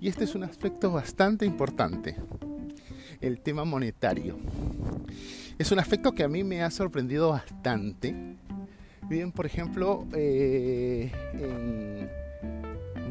Y 0.00 0.08
este 0.08 0.24
es 0.24 0.34
un 0.34 0.44
aspecto 0.44 0.92
bastante 0.92 1.46
importante, 1.46 2.16
el 3.20 3.40
tema 3.40 3.64
monetario. 3.64 4.36
Es 5.58 5.70
un 5.70 5.78
aspecto 5.78 6.12
que 6.12 6.24
a 6.24 6.28
mí 6.28 6.44
me 6.44 6.62
ha 6.62 6.70
sorprendido 6.70 7.30
bastante. 7.30 8.36
Bien, 9.08 9.32
por 9.32 9.46
ejemplo, 9.46 10.06
eh, 10.12 11.10
en 11.34 12.21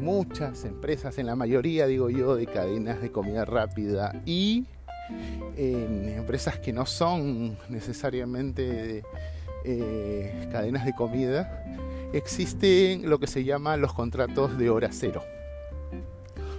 muchas 0.02 0.64
empresas, 0.64 1.18
en 1.18 1.26
la 1.26 1.36
mayoría, 1.36 1.86
digo 1.86 2.10
yo, 2.10 2.36
de 2.36 2.46
cadenas 2.46 3.00
de 3.00 3.10
comida 3.10 3.44
rápida 3.44 4.20
y 4.26 4.64
en 5.56 6.08
empresas 6.08 6.58
que 6.58 6.72
no 6.72 6.86
son 6.86 7.56
necesariamente 7.68 9.04
eh, 9.64 10.48
cadenas 10.50 10.84
de 10.84 10.94
comida, 10.94 11.64
existen 12.12 13.08
lo 13.08 13.18
que 13.18 13.26
se 13.26 13.44
llama 13.44 13.76
los 13.76 13.92
contratos 13.92 14.58
de 14.58 14.70
hora 14.70 14.88
cero. 14.90 15.22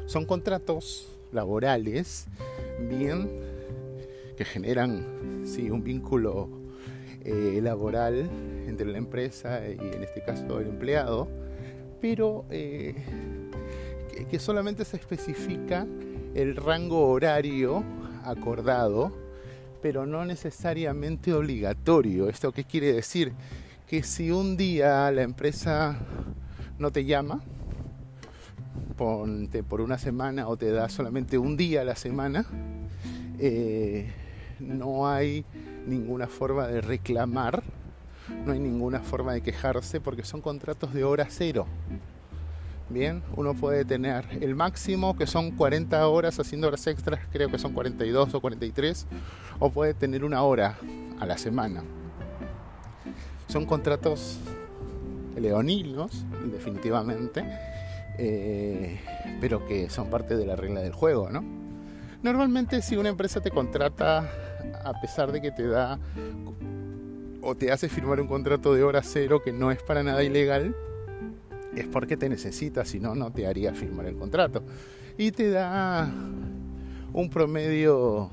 Son 0.05 0.25
contratos 0.25 1.07
laborales 1.31 2.27
bien 2.89 3.29
que 4.37 4.45
generan 4.45 5.05
un 5.69 5.83
vínculo 5.83 6.49
eh, 7.25 7.59
laboral 7.61 8.29
entre 8.67 8.87
la 8.87 8.97
empresa 8.97 9.61
y 9.67 9.95
en 9.95 10.03
este 10.03 10.23
caso 10.23 10.59
el 10.59 10.67
empleado, 10.67 11.27
pero 12.03 12.43
eh, 12.49 12.95
que, 14.29 14.37
solamente 14.37 14.83
se 14.83 14.97
especifica 14.97 15.87
el 16.35 16.57
rango 16.57 17.07
horario 17.07 17.81
acordado, 18.25 19.13
pero 19.81 20.05
no 20.05 20.25
necesariamente 20.25 21.33
obligatorio. 21.33 22.27
¿Esto 22.27 22.51
qué 22.51 22.65
quiere 22.65 22.91
decir? 22.91 23.31
Que 23.87 24.03
si 24.03 24.31
un 24.31 24.57
día 24.57 25.09
la 25.11 25.21
empresa 25.21 25.97
no 26.77 26.91
te 26.91 27.05
llama, 27.05 27.39
ponte 28.97 29.63
por 29.63 29.79
una 29.79 29.97
semana 29.97 30.49
o 30.49 30.57
te 30.57 30.71
da 30.71 30.89
solamente 30.89 31.37
un 31.37 31.55
día 31.55 31.83
a 31.83 31.85
la 31.85 31.95
semana, 31.95 32.45
eh, 33.39 34.11
no 34.59 35.07
hay 35.07 35.45
ninguna 35.87 36.27
forma 36.27 36.67
de 36.67 36.81
reclamar, 36.81 37.63
no 38.45 38.53
hay 38.53 38.59
ninguna 38.59 38.99
forma 38.99 39.33
de 39.33 39.41
quejarse 39.41 39.99
porque 39.99 40.23
son 40.23 40.41
contratos 40.41 40.93
de 40.93 41.03
hora 41.03 41.27
cero. 41.29 41.65
Bien, 42.89 43.23
uno 43.35 43.53
puede 43.53 43.85
tener 43.85 44.25
el 44.41 44.55
máximo 44.55 45.15
que 45.15 45.25
son 45.25 45.51
40 45.51 46.07
horas 46.07 46.39
haciendo 46.39 46.67
horas 46.67 46.85
extras, 46.85 47.21
creo 47.31 47.49
que 47.49 47.57
son 47.57 47.73
42 47.73 48.33
o 48.33 48.41
43, 48.41 49.07
o 49.59 49.69
puede 49.69 49.93
tener 49.93 50.23
una 50.23 50.43
hora 50.43 50.77
a 51.19 51.25
la 51.25 51.37
semana. 51.37 51.83
Son 53.47 53.65
contratos 53.65 54.39
leoninos, 55.35 56.25
definitivamente, 56.51 57.43
eh, 58.17 58.99
pero 59.41 59.65
que 59.65 59.89
son 59.89 60.09
parte 60.09 60.35
de 60.35 60.45
la 60.45 60.55
regla 60.55 60.81
del 60.81 60.93
juego, 60.93 61.29
¿no? 61.29 61.43
Normalmente 62.21 62.81
si 62.81 62.95
una 62.95 63.09
empresa 63.09 63.41
te 63.41 63.51
contrata, 63.51 64.29
a 64.83 65.01
pesar 65.01 65.31
de 65.31 65.41
que 65.41 65.51
te 65.51 65.67
da 65.67 65.99
o 67.43 67.55
te 67.55 67.71
hace 67.71 67.89
firmar 67.89 68.21
un 68.21 68.27
contrato 68.27 68.73
de 68.73 68.83
hora 68.83 69.01
cero 69.03 69.41
que 69.43 69.51
no 69.51 69.71
es 69.71 69.83
para 69.83 70.01
nada 70.01 70.23
ilegal, 70.23 70.75
es 71.75 71.87
porque 71.87 72.17
te 72.17 72.29
necesita, 72.29 72.85
si 72.85 72.99
no, 72.99 73.15
no 73.15 73.31
te 73.31 73.45
haría 73.45 73.73
firmar 73.73 74.05
el 74.05 74.15
contrato. 74.15 74.63
Y 75.17 75.31
te 75.31 75.49
da 75.49 76.09
un 77.13 77.29
promedio 77.29 78.29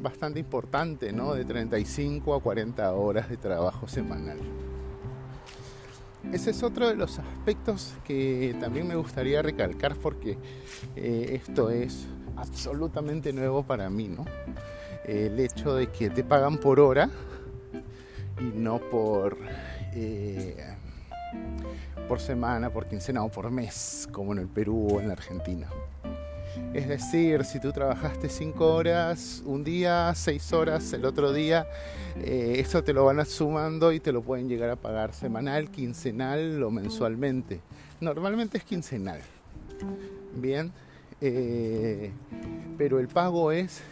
bastante 0.00 0.40
importante, 0.40 1.12
¿no? 1.12 1.34
De 1.34 1.44
35 1.44 2.34
a 2.34 2.40
40 2.40 2.92
horas 2.92 3.28
de 3.28 3.36
trabajo 3.36 3.86
semanal. 3.86 4.38
Ese 6.32 6.50
es 6.50 6.62
otro 6.62 6.88
de 6.88 6.94
los 6.94 7.18
aspectos 7.18 7.94
que 8.04 8.56
también 8.60 8.86
me 8.86 8.94
gustaría 8.94 9.42
recalcar 9.42 9.96
porque 9.96 10.38
eh, 10.96 11.40
esto 11.42 11.68
es 11.68 12.06
absolutamente 12.36 13.32
nuevo 13.32 13.62
para 13.64 13.90
mí, 13.90 14.08
¿no? 14.08 14.24
El 15.04 15.38
hecho 15.40 15.74
de 15.74 15.88
que 15.88 16.10
te 16.10 16.22
pagan 16.22 16.58
por 16.58 16.78
hora 16.78 17.10
y 18.42 18.58
no 18.58 18.78
por 18.78 19.38
eh, 19.94 20.56
por 22.08 22.20
semana, 22.20 22.70
por 22.70 22.86
quincena 22.86 23.24
o 23.24 23.30
por 23.30 23.50
mes, 23.50 24.08
como 24.12 24.32
en 24.32 24.40
el 24.40 24.48
Perú 24.48 24.88
o 24.92 25.00
en 25.00 25.06
la 25.06 25.14
Argentina. 25.14 25.68
Es 26.74 26.88
decir, 26.88 27.44
si 27.44 27.60
tú 27.60 27.72
trabajaste 27.72 28.28
5 28.28 28.74
horas 28.74 29.42
un 29.46 29.64
día, 29.64 30.12
6 30.14 30.52
horas 30.52 30.92
el 30.92 31.04
otro 31.04 31.32
día, 31.32 31.66
eh, 32.16 32.56
eso 32.58 32.84
te 32.84 32.92
lo 32.92 33.06
van 33.06 33.24
sumando 33.24 33.92
y 33.92 34.00
te 34.00 34.12
lo 34.12 34.22
pueden 34.22 34.48
llegar 34.48 34.68
a 34.68 34.76
pagar 34.76 35.14
semanal, 35.14 35.70
quincenal 35.70 36.62
o 36.62 36.70
mensualmente. 36.70 37.60
Normalmente 38.00 38.58
es 38.58 38.64
quincenal. 38.64 39.20
Bien, 40.34 40.72
eh, 41.20 42.10
pero 42.76 42.98
el 42.98 43.08
pago 43.08 43.52
es, 43.52 43.82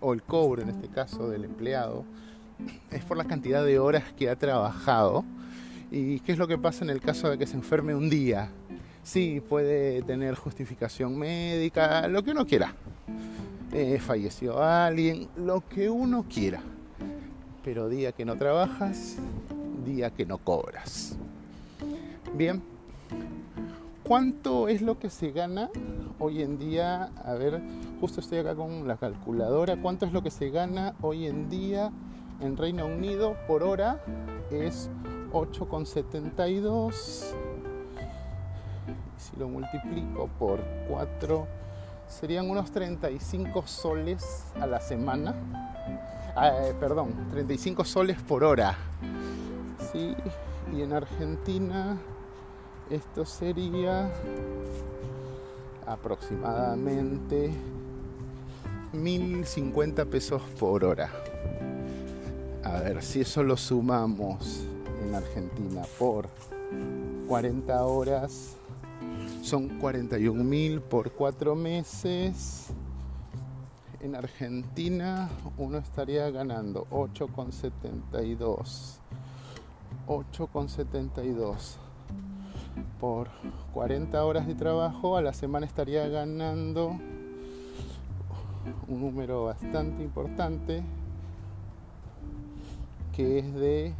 o 0.00 0.14
el 0.14 0.22
cobro 0.22 0.62
en 0.62 0.70
este 0.70 0.88
caso 0.88 1.28
del 1.28 1.44
empleado, 1.44 2.04
es 2.90 3.04
por 3.04 3.16
la 3.16 3.24
cantidad 3.24 3.64
de 3.64 3.78
horas 3.78 4.04
que 4.16 4.28
ha 4.28 4.36
trabajado 4.36 5.24
¿Y 5.90 6.20
qué 6.20 6.32
es 6.32 6.38
lo 6.38 6.46
que 6.46 6.58
pasa 6.58 6.84
en 6.84 6.90
el 6.90 7.00
caso 7.00 7.30
de 7.30 7.38
que 7.38 7.46
se 7.46 7.56
enferme 7.56 7.94
un 7.94 8.10
día? 8.10 8.50
Sí, 9.02 9.42
puede 9.48 10.02
tener 10.02 10.34
justificación 10.34 11.18
médica, 11.18 12.06
lo 12.08 12.22
que 12.22 12.32
uno 12.32 12.46
quiera. 12.46 12.74
Eh, 13.72 13.98
falleció 13.98 14.62
alguien, 14.62 15.28
lo 15.36 15.66
que 15.66 15.88
uno 15.88 16.26
quiera. 16.28 16.60
Pero 17.64 17.88
día 17.88 18.12
que 18.12 18.26
no 18.26 18.36
trabajas, 18.36 19.16
día 19.86 20.10
que 20.10 20.26
no 20.26 20.36
cobras. 20.36 21.16
Bien, 22.34 22.62
¿cuánto 24.02 24.68
es 24.68 24.82
lo 24.82 24.98
que 24.98 25.08
se 25.08 25.30
gana 25.30 25.70
hoy 26.18 26.42
en 26.42 26.58
día? 26.58 27.04
A 27.24 27.32
ver, 27.32 27.62
justo 27.98 28.20
estoy 28.20 28.38
acá 28.38 28.54
con 28.54 28.86
la 28.86 28.98
calculadora. 28.98 29.78
¿Cuánto 29.80 30.04
es 30.04 30.12
lo 30.12 30.22
que 30.22 30.30
se 30.30 30.50
gana 30.50 30.94
hoy 31.00 31.26
en 31.26 31.48
día 31.48 31.90
en 32.40 32.56
Reino 32.56 32.86
Unido 32.86 33.36
por 33.46 33.62
hora? 33.62 34.02
Es 34.50 34.90
8,72 35.32 37.34
si 39.18 39.36
lo 39.36 39.48
multiplico 39.48 40.28
por 40.38 40.60
4 40.88 41.46
serían 42.06 42.48
unos 42.48 42.70
35 42.70 43.66
soles 43.66 44.46
a 44.58 44.66
la 44.66 44.80
semana. 44.80 45.34
Ah, 46.34 46.52
eh, 46.62 46.74
perdón 46.78 47.28
35 47.30 47.84
soles 47.84 48.22
por 48.22 48.44
hora. 48.44 48.76
Y 49.94 50.82
en 50.82 50.92
Argentina 50.92 51.98
esto 52.88 53.24
sería 53.24 54.10
aproximadamente 55.86 57.50
1050 58.92 60.04
pesos 60.04 60.42
por 60.58 60.84
hora 60.84 61.10
a 62.64 62.80
ver 62.80 63.02
si 63.02 63.20
eso 63.20 63.42
lo 63.42 63.56
sumamos 63.56 64.64
en 65.02 65.14
Argentina 65.14 65.82
por 65.98 66.28
40 67.28 67.84
horas 67.84 68.56
son 69.42 69.78
41 69.78 70.44
mil 70.44 70.82
por 70.82 71.12
4 71.12 71.54
meses. 71.54 72.66
En 74.00 74.14
Argentina 74.14 75.30
uno 75.56 75.78
estaría 75.78 76.30
ganando 76.30 76.86
8,72. 76.90 78.98
8,72 80.06 81.76
por 83.00 83.28
40 83.72 84.22
horas 84.24 84.46
de 84.46 84.54
trabajo 84.54 85.16
a 85.16 85.22
la 85.22 85.32
semana 85.32 85.66
estaría 85.66 86.06
ganando 86.08 86.98
un 88.86 89.00
número 89.00 89.44
bastante 89.44 90.02
importante 90.02 90.82
que 93.18 93.40
es 93.40 93.52
de 93.52 93.92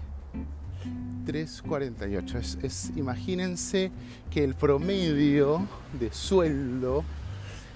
3.48. 1.27 2.63
Es, 2.63 2.93
imagínense 2.95 3.91
que 4.31 4.45
el 4.45 4.55
promedio 4.55 5.67
de 5.99 6.13
sueldo 6.13 7.03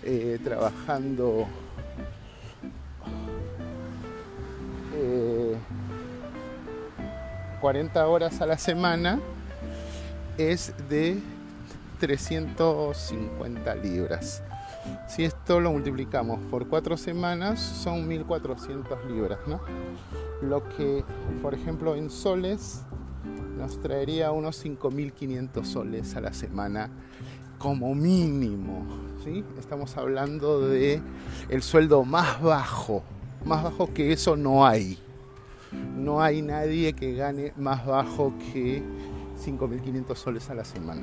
eh, 0.05 0.39
trabajando 0.45 1.49
eh, 4.95 5.57
40 7.61 8.07
horas 8.07 8.41
a 8.41 8.47
la 8.47 8.57
semana 8.57 9.19
es 10.39 10.73
de 10.89 11.19
350 11.99 13.75
libras. 13.75 14.45
Si 15.09 15.25
esto 15.25 15.61
lo 15.61 15.73
multiplicamos 15.73 16.39
por 16.51 16.69
cuatro 16.69 16.97
semanas, 16.97 17.61
son 17.61 18.09
1400 18.09 19.05
libras, 19.07 19.39
¿no? 19.47 19.61
Lo 20.41 20.69
que, 20.71 21.05
por 21.41 21.55
ejemplo, 21.55 21.95
en 21.95 22.11
soles 22.11 22.83
nos 23.57 23.81
traería 23.81 24.33
unos 24.33 24.65
5.500 24.65 25.65
soles 25.65 26.17
a 26.17 26.21
la 26.21 26.33
semana 26.33 26.91
como 27.59 27.95
mínimo. 27.95 28.85
¿sí? 29.23 29.45
Estamos 29.59 29.97
hablando 29.97 30.69
de 30.69 31.01
el 31.49 31.63
sueldo 31.63 32.05
más 32.05 32.43
bajo. 32.43 33.05
Más 33.45 33.63
bajo 33.63 33.93
que 33.93 34.13
eso 34.13 34.37
no 34.37 34.67
hay. 34.67 34.99
No 35.97 36.21
hay 36.21 36.43
nadie 36.43 36.93
que 36.93 37.15
gane 37.15 37.53
más 37.57 37.87
bajo 37.87 38.33
que 38.53 38.83
5.500 39.45 40.17
soles 40.17 40.51
a 40.51 40.55
la 40.55 40.65
semana. 40.65 41.03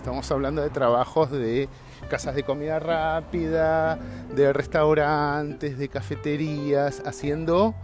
Estamos 0.00 0.30
hablando 0.30 0.62
de 0.62 0.70
trabajos 0.70 1.30
de 1.30 1.68
casas 2.08 2.34
de 2.34 2.42
comida 2.42 2.78
rápida, 2.78 3.96
de 4.34 4.50
restaurantes, 4.50 5.76
de 5.76 5.90
cafeterías, 5.90 7.02
haciendo 7.04 7.74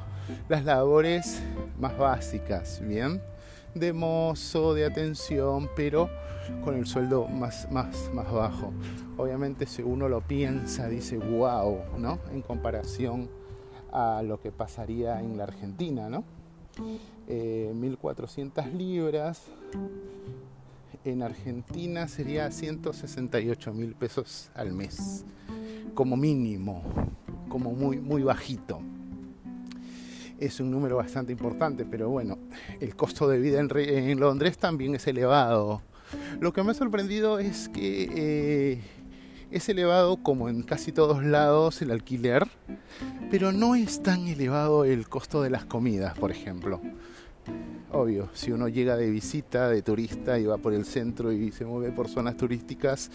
las 0.48 0.64
labores 0.64 1.42
más 1.78 1.98
básicas, 1.98 2.80
¿bien? 2.80 3.20
de 3.74 3.92
mozo, 3.92 4.72
de 4.72 4.86
atención, 4.86 5.68
pero 5.76 6.08
con 6.64 6.76
el 6.76 6.86
sueldo 6.86 7.26
más, 7.26 7.70
más, 7.70 8.10
más 8.14 8.32
bajo. 8.32 8.72
Obviamente 9.18 9.66
si 9.66 9.82
uno 9.82 10.08
lo 10.08 10.22
piensa, 10.22 10.88
dice, 10.88 11.18
wow, 11.18 11.82
¿no? 11.98 12.18
En 12.32 12.40
comparación 12.40 13.28
a 13.92 14.22
lo 14.22 14.40
que 14.40 14.52
pasaría 14.52 15.20
en 15.20 15.36
la 15.36 15.44
Argentina, 15.44 16.08
¿no? 16.08 16.24
1.400 17.28 18.64
eh, 18.64 18.72
libras. 18.74 19.42
En 21.06 21.22
Argentina 21.22 22.08
sería 22.08 22.50
168 22.50 23.72
mil 23.72 23.94
pesos 23.94 24.50
al 24.54 24.72
mes, 24.72 25.24
como 25.94 26.16
mínimo, 26.16 26.82
como 27.48 27.70
muy, 27.70 28.00
muy 28.00 28.24
bajito 28.24 28.80
es 30.38 30.58
un 30.60 30.70
número 30.70 30.96
bastante 30.96 31.32
importante, 31.32 31.84
pero 31.84 32.10
bueno, 32.10 32.38
el 32.80 32.96
costo 32.96 33.28
de 33.28 33.38
vida 33.38 33.60
en, 33.60 34.20
Londres 34.20 34.58
también 34.58 34.96
es 34.96 35.06
elevado. 35.06 35.80
Lo 36.40 36.52
que 36.52 36.62
me 36.62 36.72
ha 36.72 36.74
sorprendido 36.74 37.38
es 37.38 37.68
que 37.68 38.10
eh, 38.14 38.80
es 39.50 39.68
elevado 39.68 40.18
como 40.18 40.48
en 40.48 40.62
casi 40.62 40.92
todos 40.92 41.24
lados 41.24 41.80
el 41.82 41.90
alquiler, 41.90 42.46
pero 43.30 43.52
no 43.52 43.76
es 43.76 44.02
tan 44.02 44.26
elevado 44.26 44.84
el 44.84 45.08
costo 45.08 45.40
de 45.40 45.50
las 45.50 45.64
comidas, 45.64 46.18
por 46.18 46.32
ejemplo. 46.32 46.82
Obvio, 47.92 48.28
si 48.34 48.50
uno 48.50 48.68
llega 48.68 48.96
de 48.96 49.08
visita, 49.10 49.68
de 49.68 49.80
turista 49.80 50.38
y 50.38 50.44
va 50.44 50.58
por 50.58 50.74
el 50.74 50.84
centro 50.84 51.32
y 51.32 51.52
se 51.52 51.64
mueve 51.64 51.92
por 51.92 52.08
zonas 52.08 52.36
turísticas, 52.36 53.10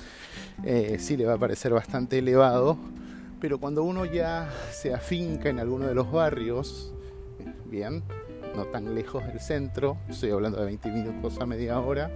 eh, 0.63 0.97
sí 0.99 1.17
le 1.17 1.25
va 1.25 1.33
a 1.33 1.37
parecer 1.37 1.73
bastante 1.73 2.17
elevado, 2.19 2.77
pero 3.39 3.59
cuando 3.59 3.83
uno 3.83 4.05
ya 4.05 4.49
se 4.71 4.93
afinca 4.93 5.49
en 5.49 5.59
alguno 5.59 5.87
de 5.87 5.93
los 5.93 6.11
barrios, 6.11 6.93
bien, 7.65 8.03
no 8.55 8.65
tan 8.65 8.95
lejos 8.95 9.25
del 9.27 9.39
centro, 9.39 9.97
estoy 10.09 10.31
hablando 10.31 10.59
de 10.59 10.65
20 10.65 10.89
minutos 10.89 11.39
a 11.39 11.45
media 11.45 11.79
hora, 11.79 12.09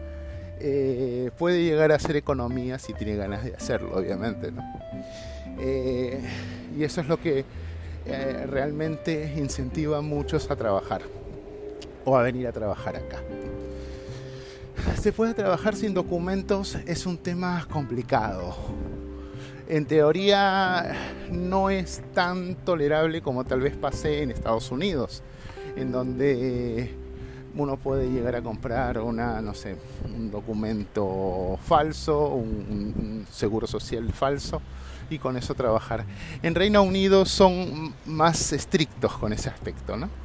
eh, 0.59 1.31
puede 1.37 1.63
llegar 1.63 1.91
a 1.91 1.95
hacer 1.95 2.15
economía 2.15 2.79
si 2.79 2.93
tiene 2.93 3.15
ganas 3.15 3.43
de 3.43 3.53
hacerlo, 3.53 3.95
obviamente. 3.95 4.51
Eh, 5.59 6.21
y 6.77 6.83
eso 6.83 7.01
es 7.01 7.07
lo 7.07 7.19
que 7.19 7.45
eh, 8.05 8.45
realmente 8.49 9.33
incentiva 9.37 9.97
a 9.97 10.01
muchos 10.01 10.49
a 10.51 10.55
trabajar 10.55 11.01
o 12.05 12.17
a 12.17 12.23
venir 12.23 12.47
a 12.47 12.51
trabajar 12.51 12.95
acá. 12.95 13.21
¿Se 15.01 15.11
puede 15.11 15.33
trabajar 15.33 15.75
sin 15.75 15.93
documentos? 15.93 16.77
Es 16.85 17.05
un 17.05 17.17
tema 17.17 17.67
complicado. 17.69 18.55
En 19.67 19.85
teoría 19.85 20.95
no 21.31 21.69
es 21.69 22.01
tan 22.13 22.55
tolerable 22.55 23.21
como 23.21 23.43
tal 23.43 23.61
vez 23.61 23.75
pase 23.75 24.21
en 24.21 24.31
Estados 24.31 24.71
Unidos, 24.71 25.23
en 25.75 25.91
donde 25.91 26.95
uno 27.55 27.77
puede 27.77 28.09
llegar 28.09 28.35
a 28.35 28.41
comprar 28.41 28.99
una, 28.99 29.41
no 29.41 29.53
sé, 29.53 29.77
un 30.05 30.29
documento 30.29 31.57
falso, 31.63 32.29
un, 32.29 33.25
seguro 33.31 33.65
social 33.65 34.11
falso 34.11 34.61
y 35.09 35.17
con 35.17 35.37
eso 35.37 35.55
trabajar. 35.55 36.05
En 36.43 36.53
Reino 36.53 36.83
Unido 36.83 37.25
son 37.25 37.93
más 38.05 38.53
estrictos 38.53 39.13
con 39.13 39.33
ese 39.33 39.49
aspecto, 39.49 39.97
¿no? 39.97 40.24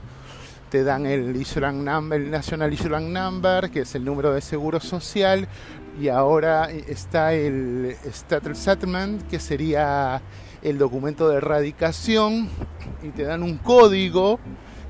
Te 0.71 0.85
dan 0.85 1.05
el 1.05 1.35
Insurance 1.35 1.83
Number, 1.83 2.21
el 2.21 2.31
National 2.31 2.71
Insurance 2.71 3.09
Number, 3.09 3.71
que 3.71 3.81
es 3.81 3.95
el 3.97 4.05
número 4.05 4.33
de 4.33 4.41
seguro 4.41 4.79
social, 4.79 5.49
y 6.01 6.09
ahora 6.09 6.71
está 6.71 7.35
el 7.35 7.97
Status 8.05 8.57
Settlement, 8.57 9.29
que 9.29 9.41
sería 9.41 10.23
el 10.63 10.79
documento 10.79 11.29
de 11.29 11.39
erradicación, 11.39 12.49
y 13.03 13.09
te 13.09 13.25
dan 13.25 13.43
un 13.43 13.59
código 13.59 14.39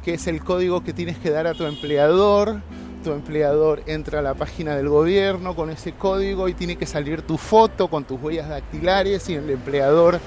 que 0.04 0.14
es 0.14 0.26
el 0.26 0.42
código 0.42 0.82
que 0.82 0.92
tienes 0.92 1.18
que 1.18 1.30
dar 1.30 1.46
a 1.46 1.54
tu 1.54 1.64
empleador. 1.64 2.60
Tu 3.02 3.12
empleador 3.12 3.82
entra 3.86 4.18
a 4.18 4.22
la 4.22 4.34
página 4.34 4.76
del 4.76 4.88
gobierno 4.88 5.56
con 5.56 5.70
ese 5.70 5.92
código 5.92 6.48
y 6.48 6.54
tiene 6.54 6.76
que 6.76 6.84
salir 6.86 7.22
tu 7.22 7.38
foto 7.38 7.88
con 7.88 8.04
tus 8.04 8.20
huellas 8.20 8.48
dactilares 8.48 9.28
y 9.30 9.34
el 9.34 9.48
empleador 9.48 10.20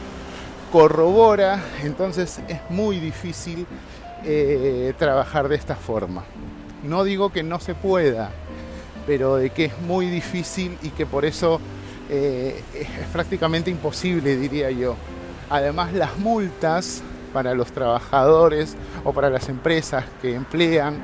corrobora. 0.71 1.63
Entonces 1.83 2.39
es 2.47 2.59
muy 2.69 2.99
difícil 2.99 3.67
eh, 4.25 4.93
trabajar 4.97 5.47
de 5.49 5.55
esta 5.55 5.75
forma. 5.75 6.23
No 6.83 7.03
digo 7.03 7.31
que 7.31 7.43
no 7.43 7.59
se 7.59 7.75
pueda, 7.75 8.29
pero 9.05 9.37
de 9.37 9.49
que 9.49 9.65
es 9.65 9.79
muy 9.81 10.07
difícil 10.07 10.77
y 10.81 10.89
que 10.89 11.05
por 11.05 11.25
eso 11.25 11.59
eh, 12.09 12.61
es 12.73 13.07
prácticamente 13.11 13.69
imposible, 13.69 14.35
diría 14.35 14.71
yo. 14.71 14.95
Además 15.49 15.93
las 15.93 16.17
multas 16.17 17.01
para 17.31 17.53
los 17.53 17.71
trabajadores 17.71 18.75
o 19.03 19.13
para 19.13 19.29
las 19.29 19.49
empresas 19.49 20.05
que 20.21 20.35
emplean 20.35 20.95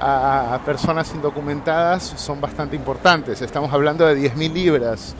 a 0.00 0.60
personas 0.66 1.12
indocumentadas 1.14 2.02
son 2.02 2.40
bastante 2.40 2.76
importantes. 2.76 3.40
Estamos 3.40 3.72
hablando 3.72 4.04
de 4.06 4.30
10.000 4.30 4.52
libras, 4.52 5.14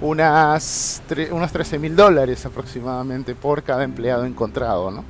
unas, 0.00 1.02
unos 1.30 1.52
13.000 1.52 1.94
dólares 1.94 2.44
aproximadamente 2.44 3.34
por 3.34 3.62
cada 3.62 3.84
empleado 3.84 4.24
encontrado. 4.24 4.90
¿no? 4.90 5.04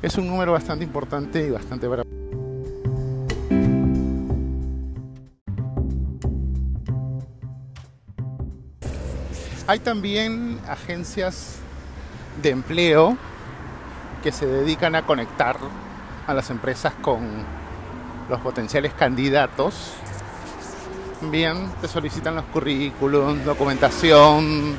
Es 0.00 0.16
un 0.16 0.28
número 0.28 0.52
bastante 0.52 0.84
importante 0.84 1.44
y 1.44 1.50
bastante 1.50 1.88
bravo. 1.88 2.08
Hay 9.66 9.80
también 9.80 10.58
agencias 10.68 11.58
de 12.40 12.50
empleo 12.50 13.16
que 14.22 14.30
se 14.30 14.46
dedican 14.46 14.94
a 14.94 15.04
conectar 15.04 15.56
a 16.26 16.32
las 16.32 16.48
empresas 16.50 16.94
con 17.02 17.44
los 18.30 18.40
potenciales 18.40 18.92
candidatos. 18.94 19.92
Bien, 21.30 21.70
te 21.80 21.88
solicitan 21.88 22.36
los 22.36 22.44
currículums, 22.44 23.44
documentación, 23.44 24.76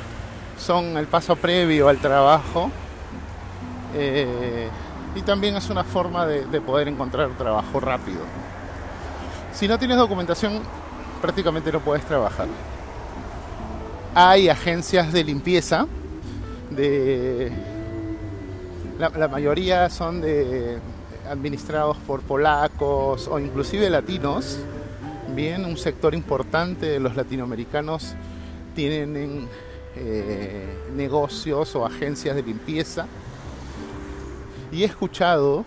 son 0.58 0.96
el 0.96 1.06
paso 1.06 1.36
previo 1.36 1.88
al 1.88 1.98
trabajo. 1.98 2.70
Eh, 3.94 4.68
y 5.14 5.22
también 5.22 5.56
es 5.56 5.70
una 5.70 5.84
forma 5.84 6.26
de, 6.26 6.44
de 6.46 6.60
poder 6.60 6.88
encontrar 6.88 7.30
trabajo 7.36 7.80
rápido. 7.80 8.20
Si 9.52 9.66
no 9.66 9.78
tienes 9.78 9.96
documentación, 9.96 10.60
prácticamente 11.20 11.72
no 11.72 11.80
puedes 11.80 12.04
trabajar. 12.04 12.48
Hay 14.14 14.48
agencias 14.48 15.12
de 15.12 15.24
limpieza, 15.24 15.86
la, 18.98 19.28
mayoría 19.28 19.88
son 19.90 20.20
de 20.20 20.78
administrados 21.28 21.96
por 21.98 22.20
polacos 22.20 23.28
o 23.28 23.38
inclusive 23.38 23.90
latinos. 23.90 24.58
Bien, 25.34 25.64
un 25.64 25.76
sector 25.76 26.14
importante 26.14 26.86
de 26.86 27.00
los 27.00 27.16
latinoamericanos 27.16 28.14
tienen 28.74 29.48
eh, 29.96 30.66
negocios 30.94 31.74
o 31.74 31.86
agencias 31.86 32.36
de 32.36 32.42
limpieza. 32.42 33.06
Y 34.72 34.82
he 34.82 34.86
escuchado 34.86 35.64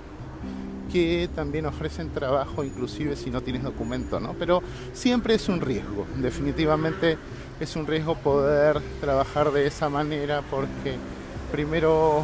que 0.91 1.27
también 1.35 1.65
ofrecen 1.65 2.11
trabajo 2.11 2.63
inclusive 2.63 3.15
si 3.15 3.31
no 3.31 3.41
tienes 3.41 3.63
documento, 3.63 4.19
¿no? 4.19 4.33
Pero 4.33 4.61
siempre 4.93 5.33
es 5.33 5.49
un 5.49 5.59
riesgo, 5.59 6.05
definitivamente 6.17 7.17
es 7.59 7.75
un 7.75 7.87
riesgo 7.87 8.15
poder 8.15 8.79
trabajar 9.01 9.51
de 9.51 9.65
esa 9.65 9.89
manera 9.89 10.43
porque 10.49 10.95
primero 11.51 12.23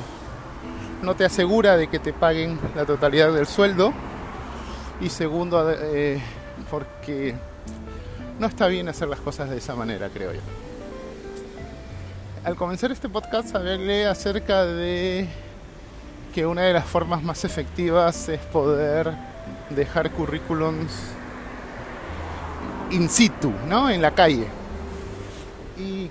no 1.01 1.15
te 1.15 1.25
asegura 1.25 1.77
de 1.77 1.87
que 1.87 1.99
te 1.99 2.13
paguen 2.13 2.59
la 2.75 2.85
totalidad 2.85 3.33
del 3.33 3.47
sueldo 3.47 3.93
y 5.01 5.09
segundo 5.09 5.71
eh, 5.71 6.21
porque 6.69 7.35
no 8.39 8.47
está 8.47 8.67
bien 8.67 8.89
hacer 8.89 9.07
las 9.07 9.19
cosas 9.19 9.49
de 9.49 9.57
esa 9.57 9.75
manera 9.75 10.09
creo 10.09 10.33
yo 10.33 10.41
al 12.43 12.55
comenzar 12.55 12.91
este 12.91 13.07
podcast 13.07 13.55
hablarle 13.55 14.07
acerca 14.07 14.65
de 14.65 15.27
que 16.33 16.45
una 16.45 16.63
de 16.63 16.73
las 16.73 16.85
formas 16.85 17.23
más 17.23 17.43
efectivas 17.45 18.29
es 18.29 18.39
poder 18.39 19.13
dejar 19.69 20.11
currículums 20.11 20.91
in 22.91 23.09
situ, 23.09 23.51
¿no? 23.67 23.89
En 23.89 24.01
la 24.01 24.11
calle. 24.11 24.47
Y 25.77 26.09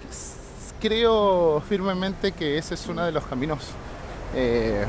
creo 0.81 1.61
firmemente 1.69 2.33
que 2.33 2.59
ese 2.59 2.75
es 2.75 2.87
uno 2.87 3.05
de 3.05 3.13
los 3.13 3.25
caminos 3.25 3.61
eh, 4.35 4.85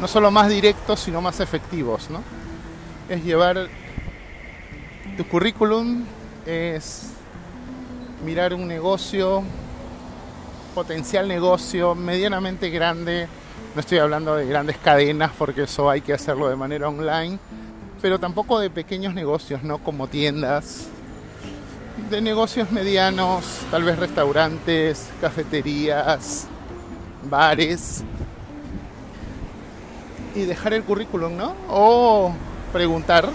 no 0.00 0.06
solo 0.06 0.30
más 0.30 0.48
directos, 0.48 1.00
sino 1.00 1.20
más 1.20 1.40
efectivos. 1.40 2.08
¿no? 2.10 2.22
Es 3.08 3.24
llevar 3.24 3.68
tu 5.16 5.26
currículum, 5.26 6.04
es 6.46 7.10
mirar 8.24 8.54
un 8.54 8.66
negocio, 8.66 9.42
potencial 10.74 11.26
negocio 11.26 11.94
medianamente 11.94 12.70
grande. 12.70 13.28
No 13.78 13.82
estoy 13.82 13.98
hablando 13.98 14.34
de 14.34 14.44
grandes 14.44 14.76
cadenas 14.76 15.30
porque 15.38 15.62
eso 15.62 15.88
hay 15.88 16.00
que 16.00 16.12
hacerlo 16.12 16.48
de 16.48 16.56
manera 16.56 16.88
online, 16.88 17.38
pero 18.02 18.18
tampoco 18.18 18.58
de 18.58 18.70
pequeños 18.70 19.14
negocios, 19.14 19.62
¿no? 19.62 19.78
Como 19.78 20.08
tiendas, 20.08 20.88
de 22.10 22.20
negocios 22.20 22.72
medianos, 22.72 23.44
tal 23.70 23.84
vez 23.84 23.96
restaurantes, 23.96 25.08
cafeterías, 25.20 26.48
bares, 27.30 28.02
y 30.34 30.40
dejar 30.40 30.74
el 30.74 30.82
currículum, 30.82 31.36
¿no? 31.36 31.54
O 31.68 32.34
preguntar 32.72 33.28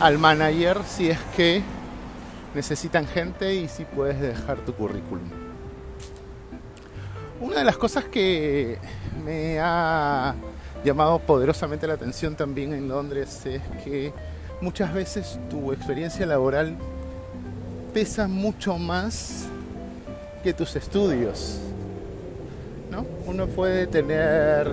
al 0.00 0.18
manager 0.18 0.80
si 0.84 1.08
es 1.08 1.20
que 1.36 1.62
necesitan 2.52 3.06
gente 3.06 3.54
y 3.54 3.68
si 3.68 3.84
puedes 3.84 4.20
dejar 4.20 4.56
tu 4.56 4.74
currículum. 4.74 5.30
Una 7.40 7.58
de 7.58 7.64
las 7.64 7.76
cosas 7.76 8.02
que 8.06 8.80
me 9.24 9.58
ha 9.60 10.34
llamado 10.84 11.18
poderosamente 11.20 11.86
la 11.86 11.94
atención 11.94 12.34
también 12.34 12.72
en 12.72 12.88
Londres 12.88 13.46
es 13.46 13.62
que 13.84 14.12
muchas 14.60 14.92
veces 14.92 15.38
tu 15.50 15.72
experiencia 15.72 16.26
laboral 16.26 16.76
pesa 17.92 18.26
mucho 18.26 18.78
más 18.78 19.46
que 20.42 20.52
tus 20.52 20.74
estudios. 20.76 21.58
¿no? 22.90 23.06
Uno 23.26 23.46
puede 23.46 23.86
tener 23.86 24.72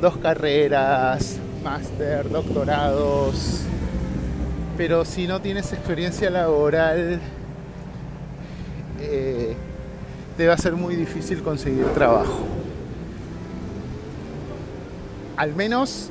dos 0.00 0.16
carreras, 0.18 1.38
máster, 1.62 2.28
doctorados, 2.28 3.62
pero 4.76 5.04
si 5.04 5.26
no 5.26 5.40
tienes 5.40 5.72
experiencia 5.72 6.30
laboral, 6.30 7.20
eh, 9.00 9.54
te 10.36 10.46
va 10.46 10.54
a 10.54 10.58
ser 10.58 10.74
muy 10.74 10.96
difícil 10.96 11.42
conseguir 11.42 11.86
trabajo. 11.94 12.40
Al 15.36 15.54
menos 15.54 16.10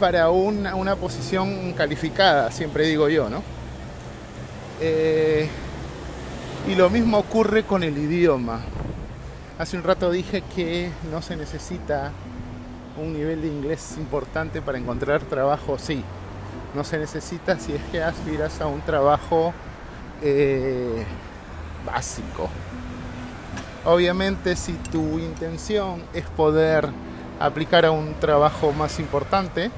para 0.00 0.30
una, 0.30 0.74
una 0.74 0.96
posición 0.96 1.74
calificada, 1.74 2.50
siempre 2.50 2.86
digo 2.86 3.08
yo, 3.08 3.28
¿no? 3.28 3.42
Eh, 4.80 5.48
y 6.68 6.74
lo 6.74 6.90
mismo 6.90 7.18
ocurre 7.18 7.64
con 7.64 7.82
el 7.82 7.96
idioma. 7.98 8.60
Hace 9.58 9.76
un 9.76 9.84
rato 9.84 10.10
dije 10.10 10.42
que 10.54 10.90
no 11.10 11.22
se 11.22 11.36
necesita 11.36 12.12
un 13.00 13.12
nivel 13.12 13.42
de 13.42 13.48
inglés 13.48 13.94
importante 13.98 14.62
para 14.62 14.78
encontrar 14.78 15.22
trabajo, 15.22 15.78
sí. 15.78 16.02
No 16.74 16.82
se 16.84 16.98
necesita 16.98 17.58
si 17.58 17.72
es 17.74 17.82
que 17.92 18.02
aspiras 18.02 18.60
a 18.60 18.66
un 18.66 18.80
trabajo 18.80 19.52
eh, 20.22 21.04
básico. 21.84 22.48
Obviamente 23.84 24.56
si 24.56 24.72
tu 24.72 25.18
intención 25.18 26.02
es 26.14 26.24
poder 26.26 26.88
aplicar 27.42 27.84
a 27.84 27.90
un 27.90 28.14
trabajo 28.14 28.72
más 28.72 29.00
importante, 29.00 29.70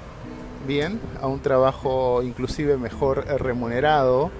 bien, 0.66 1.00
a 1.20 1.26
un 1.26 1.40
trabajo 1.40 2.22
inclusive 2.22 2.76
mejor 2.76 3.26
remunerado, 3.40 4.30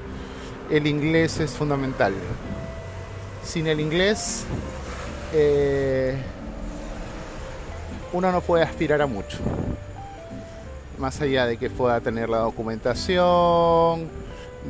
el 0.71 0.87
inglés 0.87 1.41
es 1.41 1.53
fundamental. 1.53 2.13
Sin 3.43 3.67
el 3.67 3.81
inglés, 3.81 4.45
eh, 5.33 6.17
uno 8.13 8.31
no 8.31 8.41
puede 8.43 8.63
aspirar 8.63 9.01
a 9.01 9.07
mucho. 9.07 9.39
Más 10.99 11.21
allá 11.21 11.47
de 11.47 11.57
que 11.57 11.71
pueda 11.71 12.01
tener 12.01 12.29
la 12.29 12.39
documentación, 12.39 14.09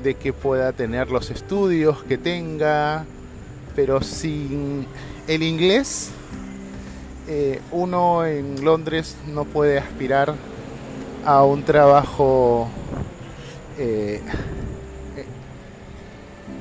de 0.03 0.14
que 0.14 0.33
pueda 0.33 0.73
tener 0.73 1.11
los 1.11 1.31
estudios 1.31 2.03
que 2.05 2.19
tenga, 2.19 3.05
pero 3.75 4.01
sin 4.01 4.87
el 5.27 5.43
inglés, 5.43 6.11
eh, 7.26 7.60
uno 7.72 8.24
en 8.24 8.64
Londres 8.64 9.16
no 9.26 9.44
puede 9.44 9.78
aspirar 9.78 10.34
a 11.24 11.42
un 11.42 11.62
trabajo 11.62 12.68
eh, 13.78 14.20
eh, 15.16 15.24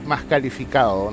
más 0.06 0.24
calificado, 0.24 1.12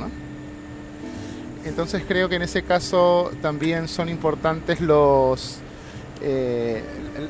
Entonces 1.64 2.04
creo 2.06 2.28
que 2.28 2.36
en 2.36 2.42
ese 2.42 2.62
caso 2.62 3.30
también 3.42 3.88
son 3.88 4.08
importantes 4.08 4.80
los 4.80 5.60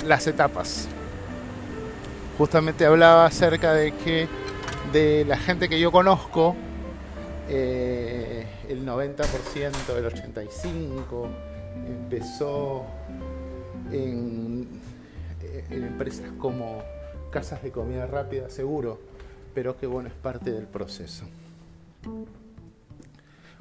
las 0.06 0.26
etapas. 0.26 0.88
Justamente 2.38 2.86
hablaba 2.86 3.26
acerca 3.26 3.72
de 3.72 3.92
que 3.92 4.28
de 4.92 5.24
la 5.24 5.36
gente 5.36 5.68
que 5.68 5.78
yo 5.78 5.92
conozco, 5.92 6.56
eh, 7.48 8.46
el 8.68 8.86
90%, 8.86 9.26
el 9.96 10.04
85% 10.04 11.28
empezó 11.86 12.84
en, 13.92 14.68
empresas 15.70 16.30
como 16.38 16.82
casas 17.30 17.62
de 17.62 17.70
comida 17.70 18.06
rápida, 18.06 18.50
seguro, 18.50 19.00
pero 19.54 19.76
que 19.76 19.86
bueno, 19.86 20.08
es 20.08 20.14
parte 20.14 20.52
del 20.52 20.66
proceso. 20.66 21.24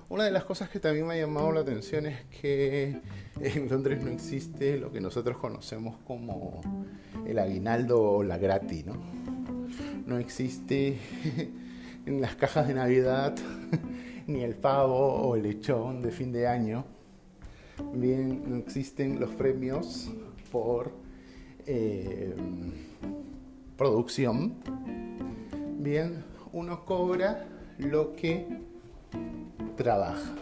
Una 0.10 0.24
de 0.24 0.32
las 0.32 0.44
cosas 0.44 0.70
que 0.70 0.80
también 0.80 1.06
me 1.06 1.14
ha 1.14 1.18
llamado 1.18 1.52
la 1.52 1.60
atención 1.60 2.08
es 2.08 2.26
que 2.42 3.00
en 3.42 3.70
Londres 3.70 4.04
no 4.04 4.10
existe 4.10 4.78
lo 4.78 4.92
que 4.92 5.00
nosotros 5.00 5.38
conocemos 5.38 5.98
como 6.08 6.62
el 7.28 7.38
aguinaldo 7.38 8.02
o 8.02 8.24
la 8.24 8.38
gratis, 8.38 8.86
¿no? 8.88 8.96
No 10.08 10.18
existe 10.18 10.98
en 12.08 12.22
las 12.22 12.36
cajas 12.36 12.68
de 12.68 12.74
Navidad 12.74 13.36
ni 14.28 14.42
el 14.42 14.56
pavo 14.56 14.98
o 14.98 15.36
el 15.36 15.44
lechón 15.44 16.02
de 16.02 16.12
fin 16.12 16.32
de 16.32 16.48
año. 16.48 16.86
Bien, 17.94 18.64
existen 18.66 19.20
los 19.20 19.32
premios 19.32 20.12
por 20.52 20.92
eh, 21.66 22.34
producción. 23.78 24.56
Bien, 25.80 26.24
uno 26.54 26.86
cobra 26.86 27.48
lo 27.78 28.14
que 28.14 28.48
trabaja. 29.76 30.36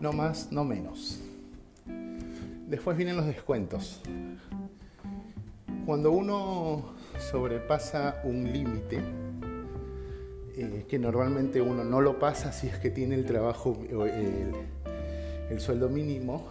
No 0.00 0.12
más, 0.12 0.50
no 0.52 0.64
menos. 0.64 1.20
Después 2.68 2.96
vienen 2.96 3.16
los 3.16 3.26
descuentos. 3.26 4.02
Cuando 5.86 6.12
uno 6.12 6.94
sobrepasa 7.18 8.22
un 8.24 8.50
límite, 8.52 9.00
eh, 10.56 10.86
que 10.88 10.98
normalmente 10.98 11.60
uno 11.60 11.84
no 11.84 12.00
lo 12.00 12.18
pasa 12.18 12.52
si 12.52 12.68
es 12.68 12.78
que 12.78 12.90
tiene 12.90 13.16
el 13.16 13.26
trabajo, 13.26 13.78
el 15.50 15.60
sueldo 15.60 15.88
mínimo, 15.88 16.46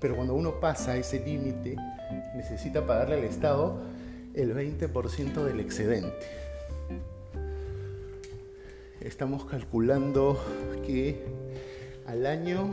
pero 0.00 0.16
cuando 0.16 0.34
uno 0.34 0.60
pasa 0.60 0.96
ese 0.96 1.24
límite, 1.24 1.76
necesita 2.34 2.86
pagarle 2.86 3.16
al 3.16 3.24
Estado 3.24 3.78
el 4.34 4.54
20% 4.54 5.44
del 5.44 5.60
excedente. 5.60 6.26
Estamos 9.00 9.44
calculando 9.44 10.38
que 10.86 11.24
al 12.06 12.26
año 12.26 12.68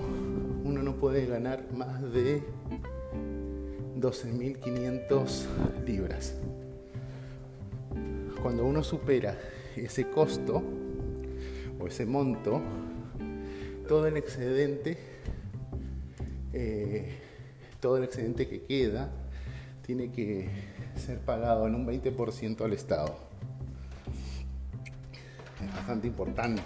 uno 0.63 0.83
no 0.83 0.95
puede 0.95 1.25
ganar 1.25 1.71
más 1.73 2.01
de 2.13 2.41
12.500 3.99 5.45
libras. 5.85 6.35
Cuando 8.41 8.65
uno 8.65 8.83
supera 8.83 9.37
ese 9.75 10.09
costo 10.09 10.61
o 11.79 11.87
ese 11.87 12.05
monto, 12.05 12.61
todo 13.88 14.06
el 14.08 14.17
excedente, 14.17 14.97
eh, 16.54 17.17
todo 17.80 17.97
el 17.97 18.04
excedente 18.04 18.47
que 18.47 18.63
queda, 18.63 19.10
tiene 19.86 20.12
que 20.12 20.50
ser 20.97 21.19
pagado 21.19 21.67
en 21.67 21.76
un 21.76 21.88
20% 21.88 22.65
al 22.65 22.73
Estado. 22.73 23.17
Es 25.63 25.73
bastante 25.73 26.08
importante, 26.08 26.62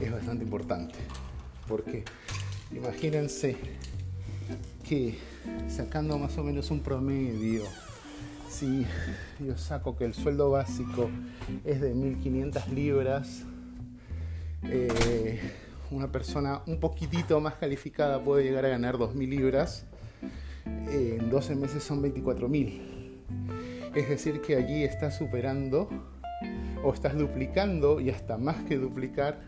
es 0.00 0.12
bastante 0.12 0.44
importante, 0.44 0.98
porque 1.66 2.04
imagínense 2.70 3.56
que 4.86 5.16
sacando 5.68 6.18
más 6.18 6.36
o 6.36 6.44
menos 6.44 6.70
un 6.70 6.80
promedio, 6.80 7.62
si 8.48 8.86
yo 9.38 9.56
saco 9.56 9.96
que 9.96 10.04
el 10.04 10.12
sueldo 10.12 10.50
básico 10.50 11.08
es 11.64 11.80
de 11.80 11.94
1.500 11.94 12.66
libras, 12.68 13.44
eh, 14.64 15.40
una 15.90 16.10
persona 16.10 16.62
un 16.66 16.80
poquitito 16.80 17.40
más 17.40 17.54
calificada 17.54 18.22
puede 18.22 18.44
llegar 18.44 18.64
a 18.64 18.68
ganar 18.68 18.96
2.000 18.96 19.28
libras, 19.28 19.86
en 20.66 21.30
12 21.30 21.56
meses 21.56 21.82
son 21.82 22.02
24.000. 22.02 22.80
Es 23.94 24.08
decir, 24.08 24.40
que 24.40 24.56
allí 24.56 24.84
estás 24.84 25.18
superando 25.18 25.88
o 26.82 26.92
estás 26.92 27.16
duplicando 27.16 28.00
y 28.00 28.10
hasta 28.10 28.38
más 28.38 28.62
que 28.64 28.76
duplicar 28.76 29.40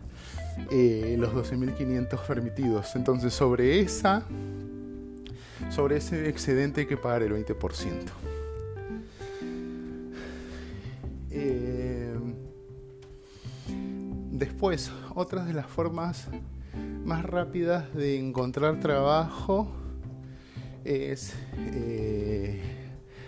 eh, 0.70 1.16
los 1.18 1.32
12.500 1.32 2.26
permitidos. 2.26 2.96
Entonces 2.96 3.32
sobre 3.32 3.80
esa 3.80 4.24
sobre 5.70 5.96
ese 5.96 6.28
excedente 6.28 6.82
hay 6.82 6.86
que 6.86 6.96
pagar 6.96 7.22
el 7.22 7.32
20%. 7.32 7.54
Después, 14.62 14.92
otras 15.16 15.48
de 15.48 15.54
las 15.54 15.66
formas 15.66 16.28
más 17.04 17.24
rápidas 17.24 17.92
de 17.94 18.16
encontrar 18.16 18.78
trabajo 18.78 19.66
es 20.84 21.34
eh, 21.56 22.62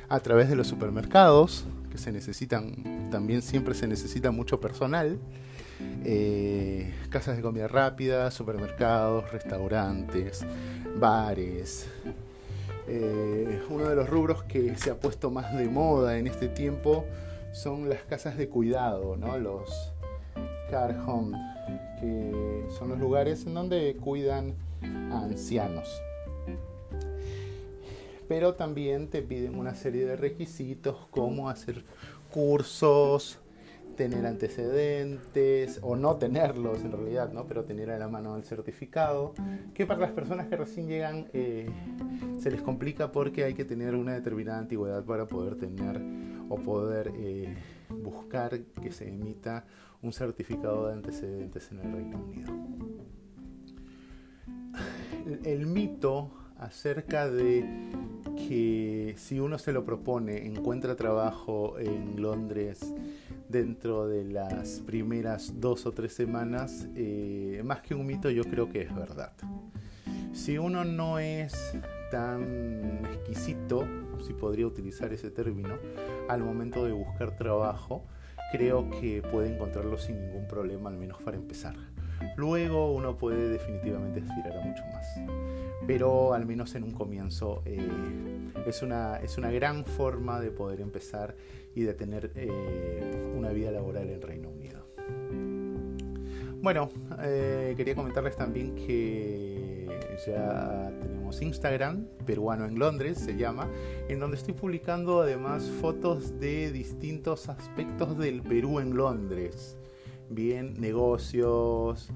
a 0.09 0.21
través 0.21 0.49
de 0.49 0.55
los 0.55 0.69
supermercados, 0.69 1.67
que 1.91 1.99
se 1.99 2.13
necesitan, 2.13 3.11
también 3.11 3.43
siempre 3.43 3.75
se 3.75 3.89
necesita 3.89 4.31
mucho 4.31 4.61
personal. 4.61 5.19
Eh, 6.05 6.95
casas 7.11 7.35
de 7.35 7.43
comida 7.43 7.67
rápida, 7.67 8.31
supermercados, 8.31 9.29
restaurantes, 9.33 10.47
bares, 11.01 11.89
eh, 12.87 13.61
uno 13.71 13.89
de 13.89 13.97
los 13.97 14.09
rubros 14.09 14.45
que 14.45 14.77
se 14.77 14.89
ha 14.93 15.01
puesto 15.01 15.33
más 15.33 15.53
de 15.57 15.69
moda 15.69 16.17
en 16.17 16.29
este 16.29 16.47
tiempo 16.47 17.05
son 17.53 17.89
las 17.89 18.03
casas 18.05 18.37
de 18.37 18.49
cuidado, 18.49 19.17
¿no? 19.17 19.37
los 19.37 19.94
car 20.75 21.01
home, 21.07 21.39
que 22.01 22.67
son 22.77 22.89
los 22.89 22.99
lugares 22.99 23.47
en 23.47 23.55
donde 23.55 23.95
cuidan 23.95 24.55
a 24.83 25.21
ancianos. 25.23 26.03
Pero 28.27 28.55
también 28.55 29.07
te 29.07 29.23
piden 29.23 29.57
una 29.57 29.77
serie 29.77 30.05
de 30.05 30.17
requisitos 30.17 30.97
como 31.13 31.49
hacer 31.49 31.85
cursos, 32.33 33.39
tener 33.97 34.27
antecedentes 34.27 35.79
o 35.81 35.95
no 35.95 36.17
tenerlos 36.17 36.81
en 36.81 36.91
realidad, 36.91 37.33
¿no? 37.33 37.47
pero 37.47 37.63
tener 37.63 37.93
a 37.93 37.99
la 37.99 38.09
mano 38.09 38.37
el 38.37 38.43
certificado, 38.43 39.33
que 39.75 39.87
para 39.87 40.01
las 40.01 40.11
personas 40.11 40.49
que 40.49 40.57
recién 40.57 40.89
llegan 40.89 41.29
eh, 41.33 41.71
se 42.41 42.51
les 42.51 42.63
complica 42.63 43.13
porque 43.13 43.45
hay 43.45 43.55
que 43.55 43.65
tener 43.65 43.95
una 43.95 44.15
determinada 44.15 44.59
antigüedad 44.59 45.05
para 45.05 45.27
poder 45.27 45.55
tener 45.55 46.03
o 46.49 46.57
poder 46.57 47.13
eh, 47.15 47.55
buscar 47.89 48.61
que 48.61 48.91
se 48.91 49.09
emita 49.09 49.65
un 50.03 50.13
certificado 50.13 50.89
de 50.89 50.95
antecedentes 50.95 51.71
en 51.73 51.81
el 51.81 51.93
Reino 51.93 52.19
Unido. 52.19 52.53
el 55.45 55.67
mito 55.67 56.31
acerca 56.59 57.31
de 57.31 57.65
que 58.37 59.15
si 59.17 59.41
uno 59.41 59.59
se 59.59 59.73
lo 59.73 59.85
propone, 59.85 60.47
encuentra 60.47 60.97
trabajo 60.97 61.79
en 61.79 62.21
Londres 62.21 62.93
dentro 63.49 64.07
de 64.07 64.25
las 64.25 64.81
primeras 64.81 65.61
dos 65.61 65.87
o 65.87 65.93
tres 65.93 66.13
semanas, 66.13 66.89
eh, 66.97 67.63
más 67.65 67.81
que 67.81 67.95
un 67.95 68.07
mito 68.07 68.31
yo 68.31 68.45
creo 68.45 68.69
que 68.69 68.83
es 68.83 68.95
verdad. 68.95 69.33
Si 70.33 70.59
uno 70.59 70.85
no 70.85 71.19
es 71.19 71.55
tan 72.11 73.05
exquisito, 73.07 73.87
si 74.25 74.33
podría 74.33 74.67
utilizar 74.67 75.13
ese 75.13 75.31
término, 75.31 75.77
al 76.29 76.43
momento 76.43 76.85
de 76.85 76.93
buscar 76.93 77.37
trabajo, 77.37 78.05
creo 78.53 78.89
que 78.91 79.23
puede 79.23 79.53
encontrarlo 79.55 79.99
sin 79.99 80.21
ningún 80.21 80.47
problema, 80.49 80.91
al 80.91 80.97
menos 80.97 81.21
para 81.23 81.37
empezar. 81.37 81.75
Luego 82.37 82.93
uno 82.93 83.17
puede 83.17 83.49
definitivamente 83.49 84.21
aspirar 84.21 84.57
a 84.57 84.61
mucho 84.61 84.83
más. 84.93 85.07
Pero 85.87 86.33
al 86.33 86.47
menos 86.47 86.75
en 86.75 86.85
un 86.85 86.93
comienzo 86.93 87.63
eh, 87.67 87.79
es, 88.67 88.83
una, 88.83 89.19
es 89.19 89.37
una 89.37 89.51
gran 89.51 89.85
forma 89.85 90.41
de 90.41 90.51
poder 90.51 90.81
empezar 90.81 91.37
y 91.75 91.83
de 91.83 91.93
tener 91.95 92.33
eh, 92.37 93.33
una 93.37 93.51
vida 93.51 93.71
laboral 93.71 94.09
en 94.09 94.23
Reino 94.23 94.49
Unido. 94.49 94.85
Bueno, 96.63 96.89
eh, 97.21 97.75
quería 97.77 97.95
comentarles 97.95 98.37
también 98.37 98.75
que 98.75 99.54
ya 100.27 100.93
tenemos 101.01 101.41
Instagram, 101.43 102.07
peruano 102.27 102.67
en 102.67 102.79
Londres 102.79 103.19
se 103.19 103.37
llama, 103.37 103.69
en 104.09 104.21
donde 104.21 104.37
estoy 104.37 104.55
publicando 104.55 105.23
además 105.23 105.65
fotos 105.81 106.39
de 106.41 106.73
distintos 106.73 107.49
aspectos 107.49 108.19
del 108.19 108.43
Perú 108.43 108.81
en 108.81 108.97
Londres. 108.97 109.77
Bien, 110.31 110.81
negocios, 110.81 112.11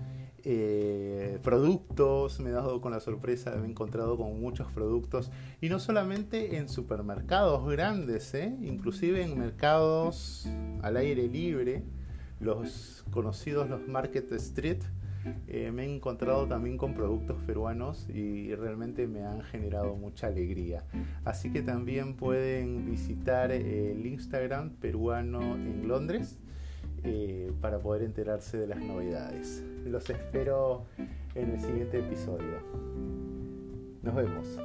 eh, 0.44 1.38
productos, 1.42 2.40
me 2.40 2.50
he 2.50 2.52
dado 2.52 2.80
con 2.80 2.92
la 2.92 3.00
sorpresa, 3.00 3.54
me 3.56 3.66
he 3.66 3.70
encontrado 3.70 4.16
con 4.16 4.40
muchos 4.40 4.70
productos 4.72 5.30
y 5.60 5.68
no 5.68 5.78
solamente 5.78 6.56
en 6.56 6.68
supermercados 6.68 7.68
grandes, 7.68 8.32
¿eh? 8.34 8.56
inclusive 8.62 9.22
en 9.22 9.38
mercados 9.38 10.48
al 10.82 10.96
aire 10.96 11.28
libre, 11.28 11.82
los 12.40 13.04
conocidos 13.10 13.68
los 13.68 13.86
Market 13.88 14.30
Street, 14.32 14.78
eh, 15.46 15.70
me 15.72 15.84
he 15.84 15.94
encontrado 15.94 16.46
también 16.46 16.76
con 16.76 16.94
productos 16.94 17.36
peruanos 17.46 18.08
y 18.08 18.54
realmente 18.54 19.06
me 19.06 19.24
han 19.24 19.42
generado 19.42 19.96
mucha 19.96 20.28
alegría. 20.28 20.84
Así 21.24 21.52
que 21.52 21.62
también 21.62 22.14
pueden 22.14 22.86
visitar 22.86 23.50
eh, 23.50 23.92
el 23.92 24.06
Instagram 24.06 24.70
peruano 24.70 25.40
en 25.56 25.88
Londres 25.88 26.38
eh, 27.04 27.52
para 27.60 27.78
poder 27.78 28.02
enterarse 28.02 28.58
de 28.58 28.66
las 28.66 28.80
novedades. 28.80 29.64
Los 29.86 30.08
espero 30.10 30.84
en 31.34 31.50
el 31.50 31.60
siguiente 31.60 31.98
episodio. 32.00 32.58
Nos 34.02 34.14
vemos. 34.14 34.58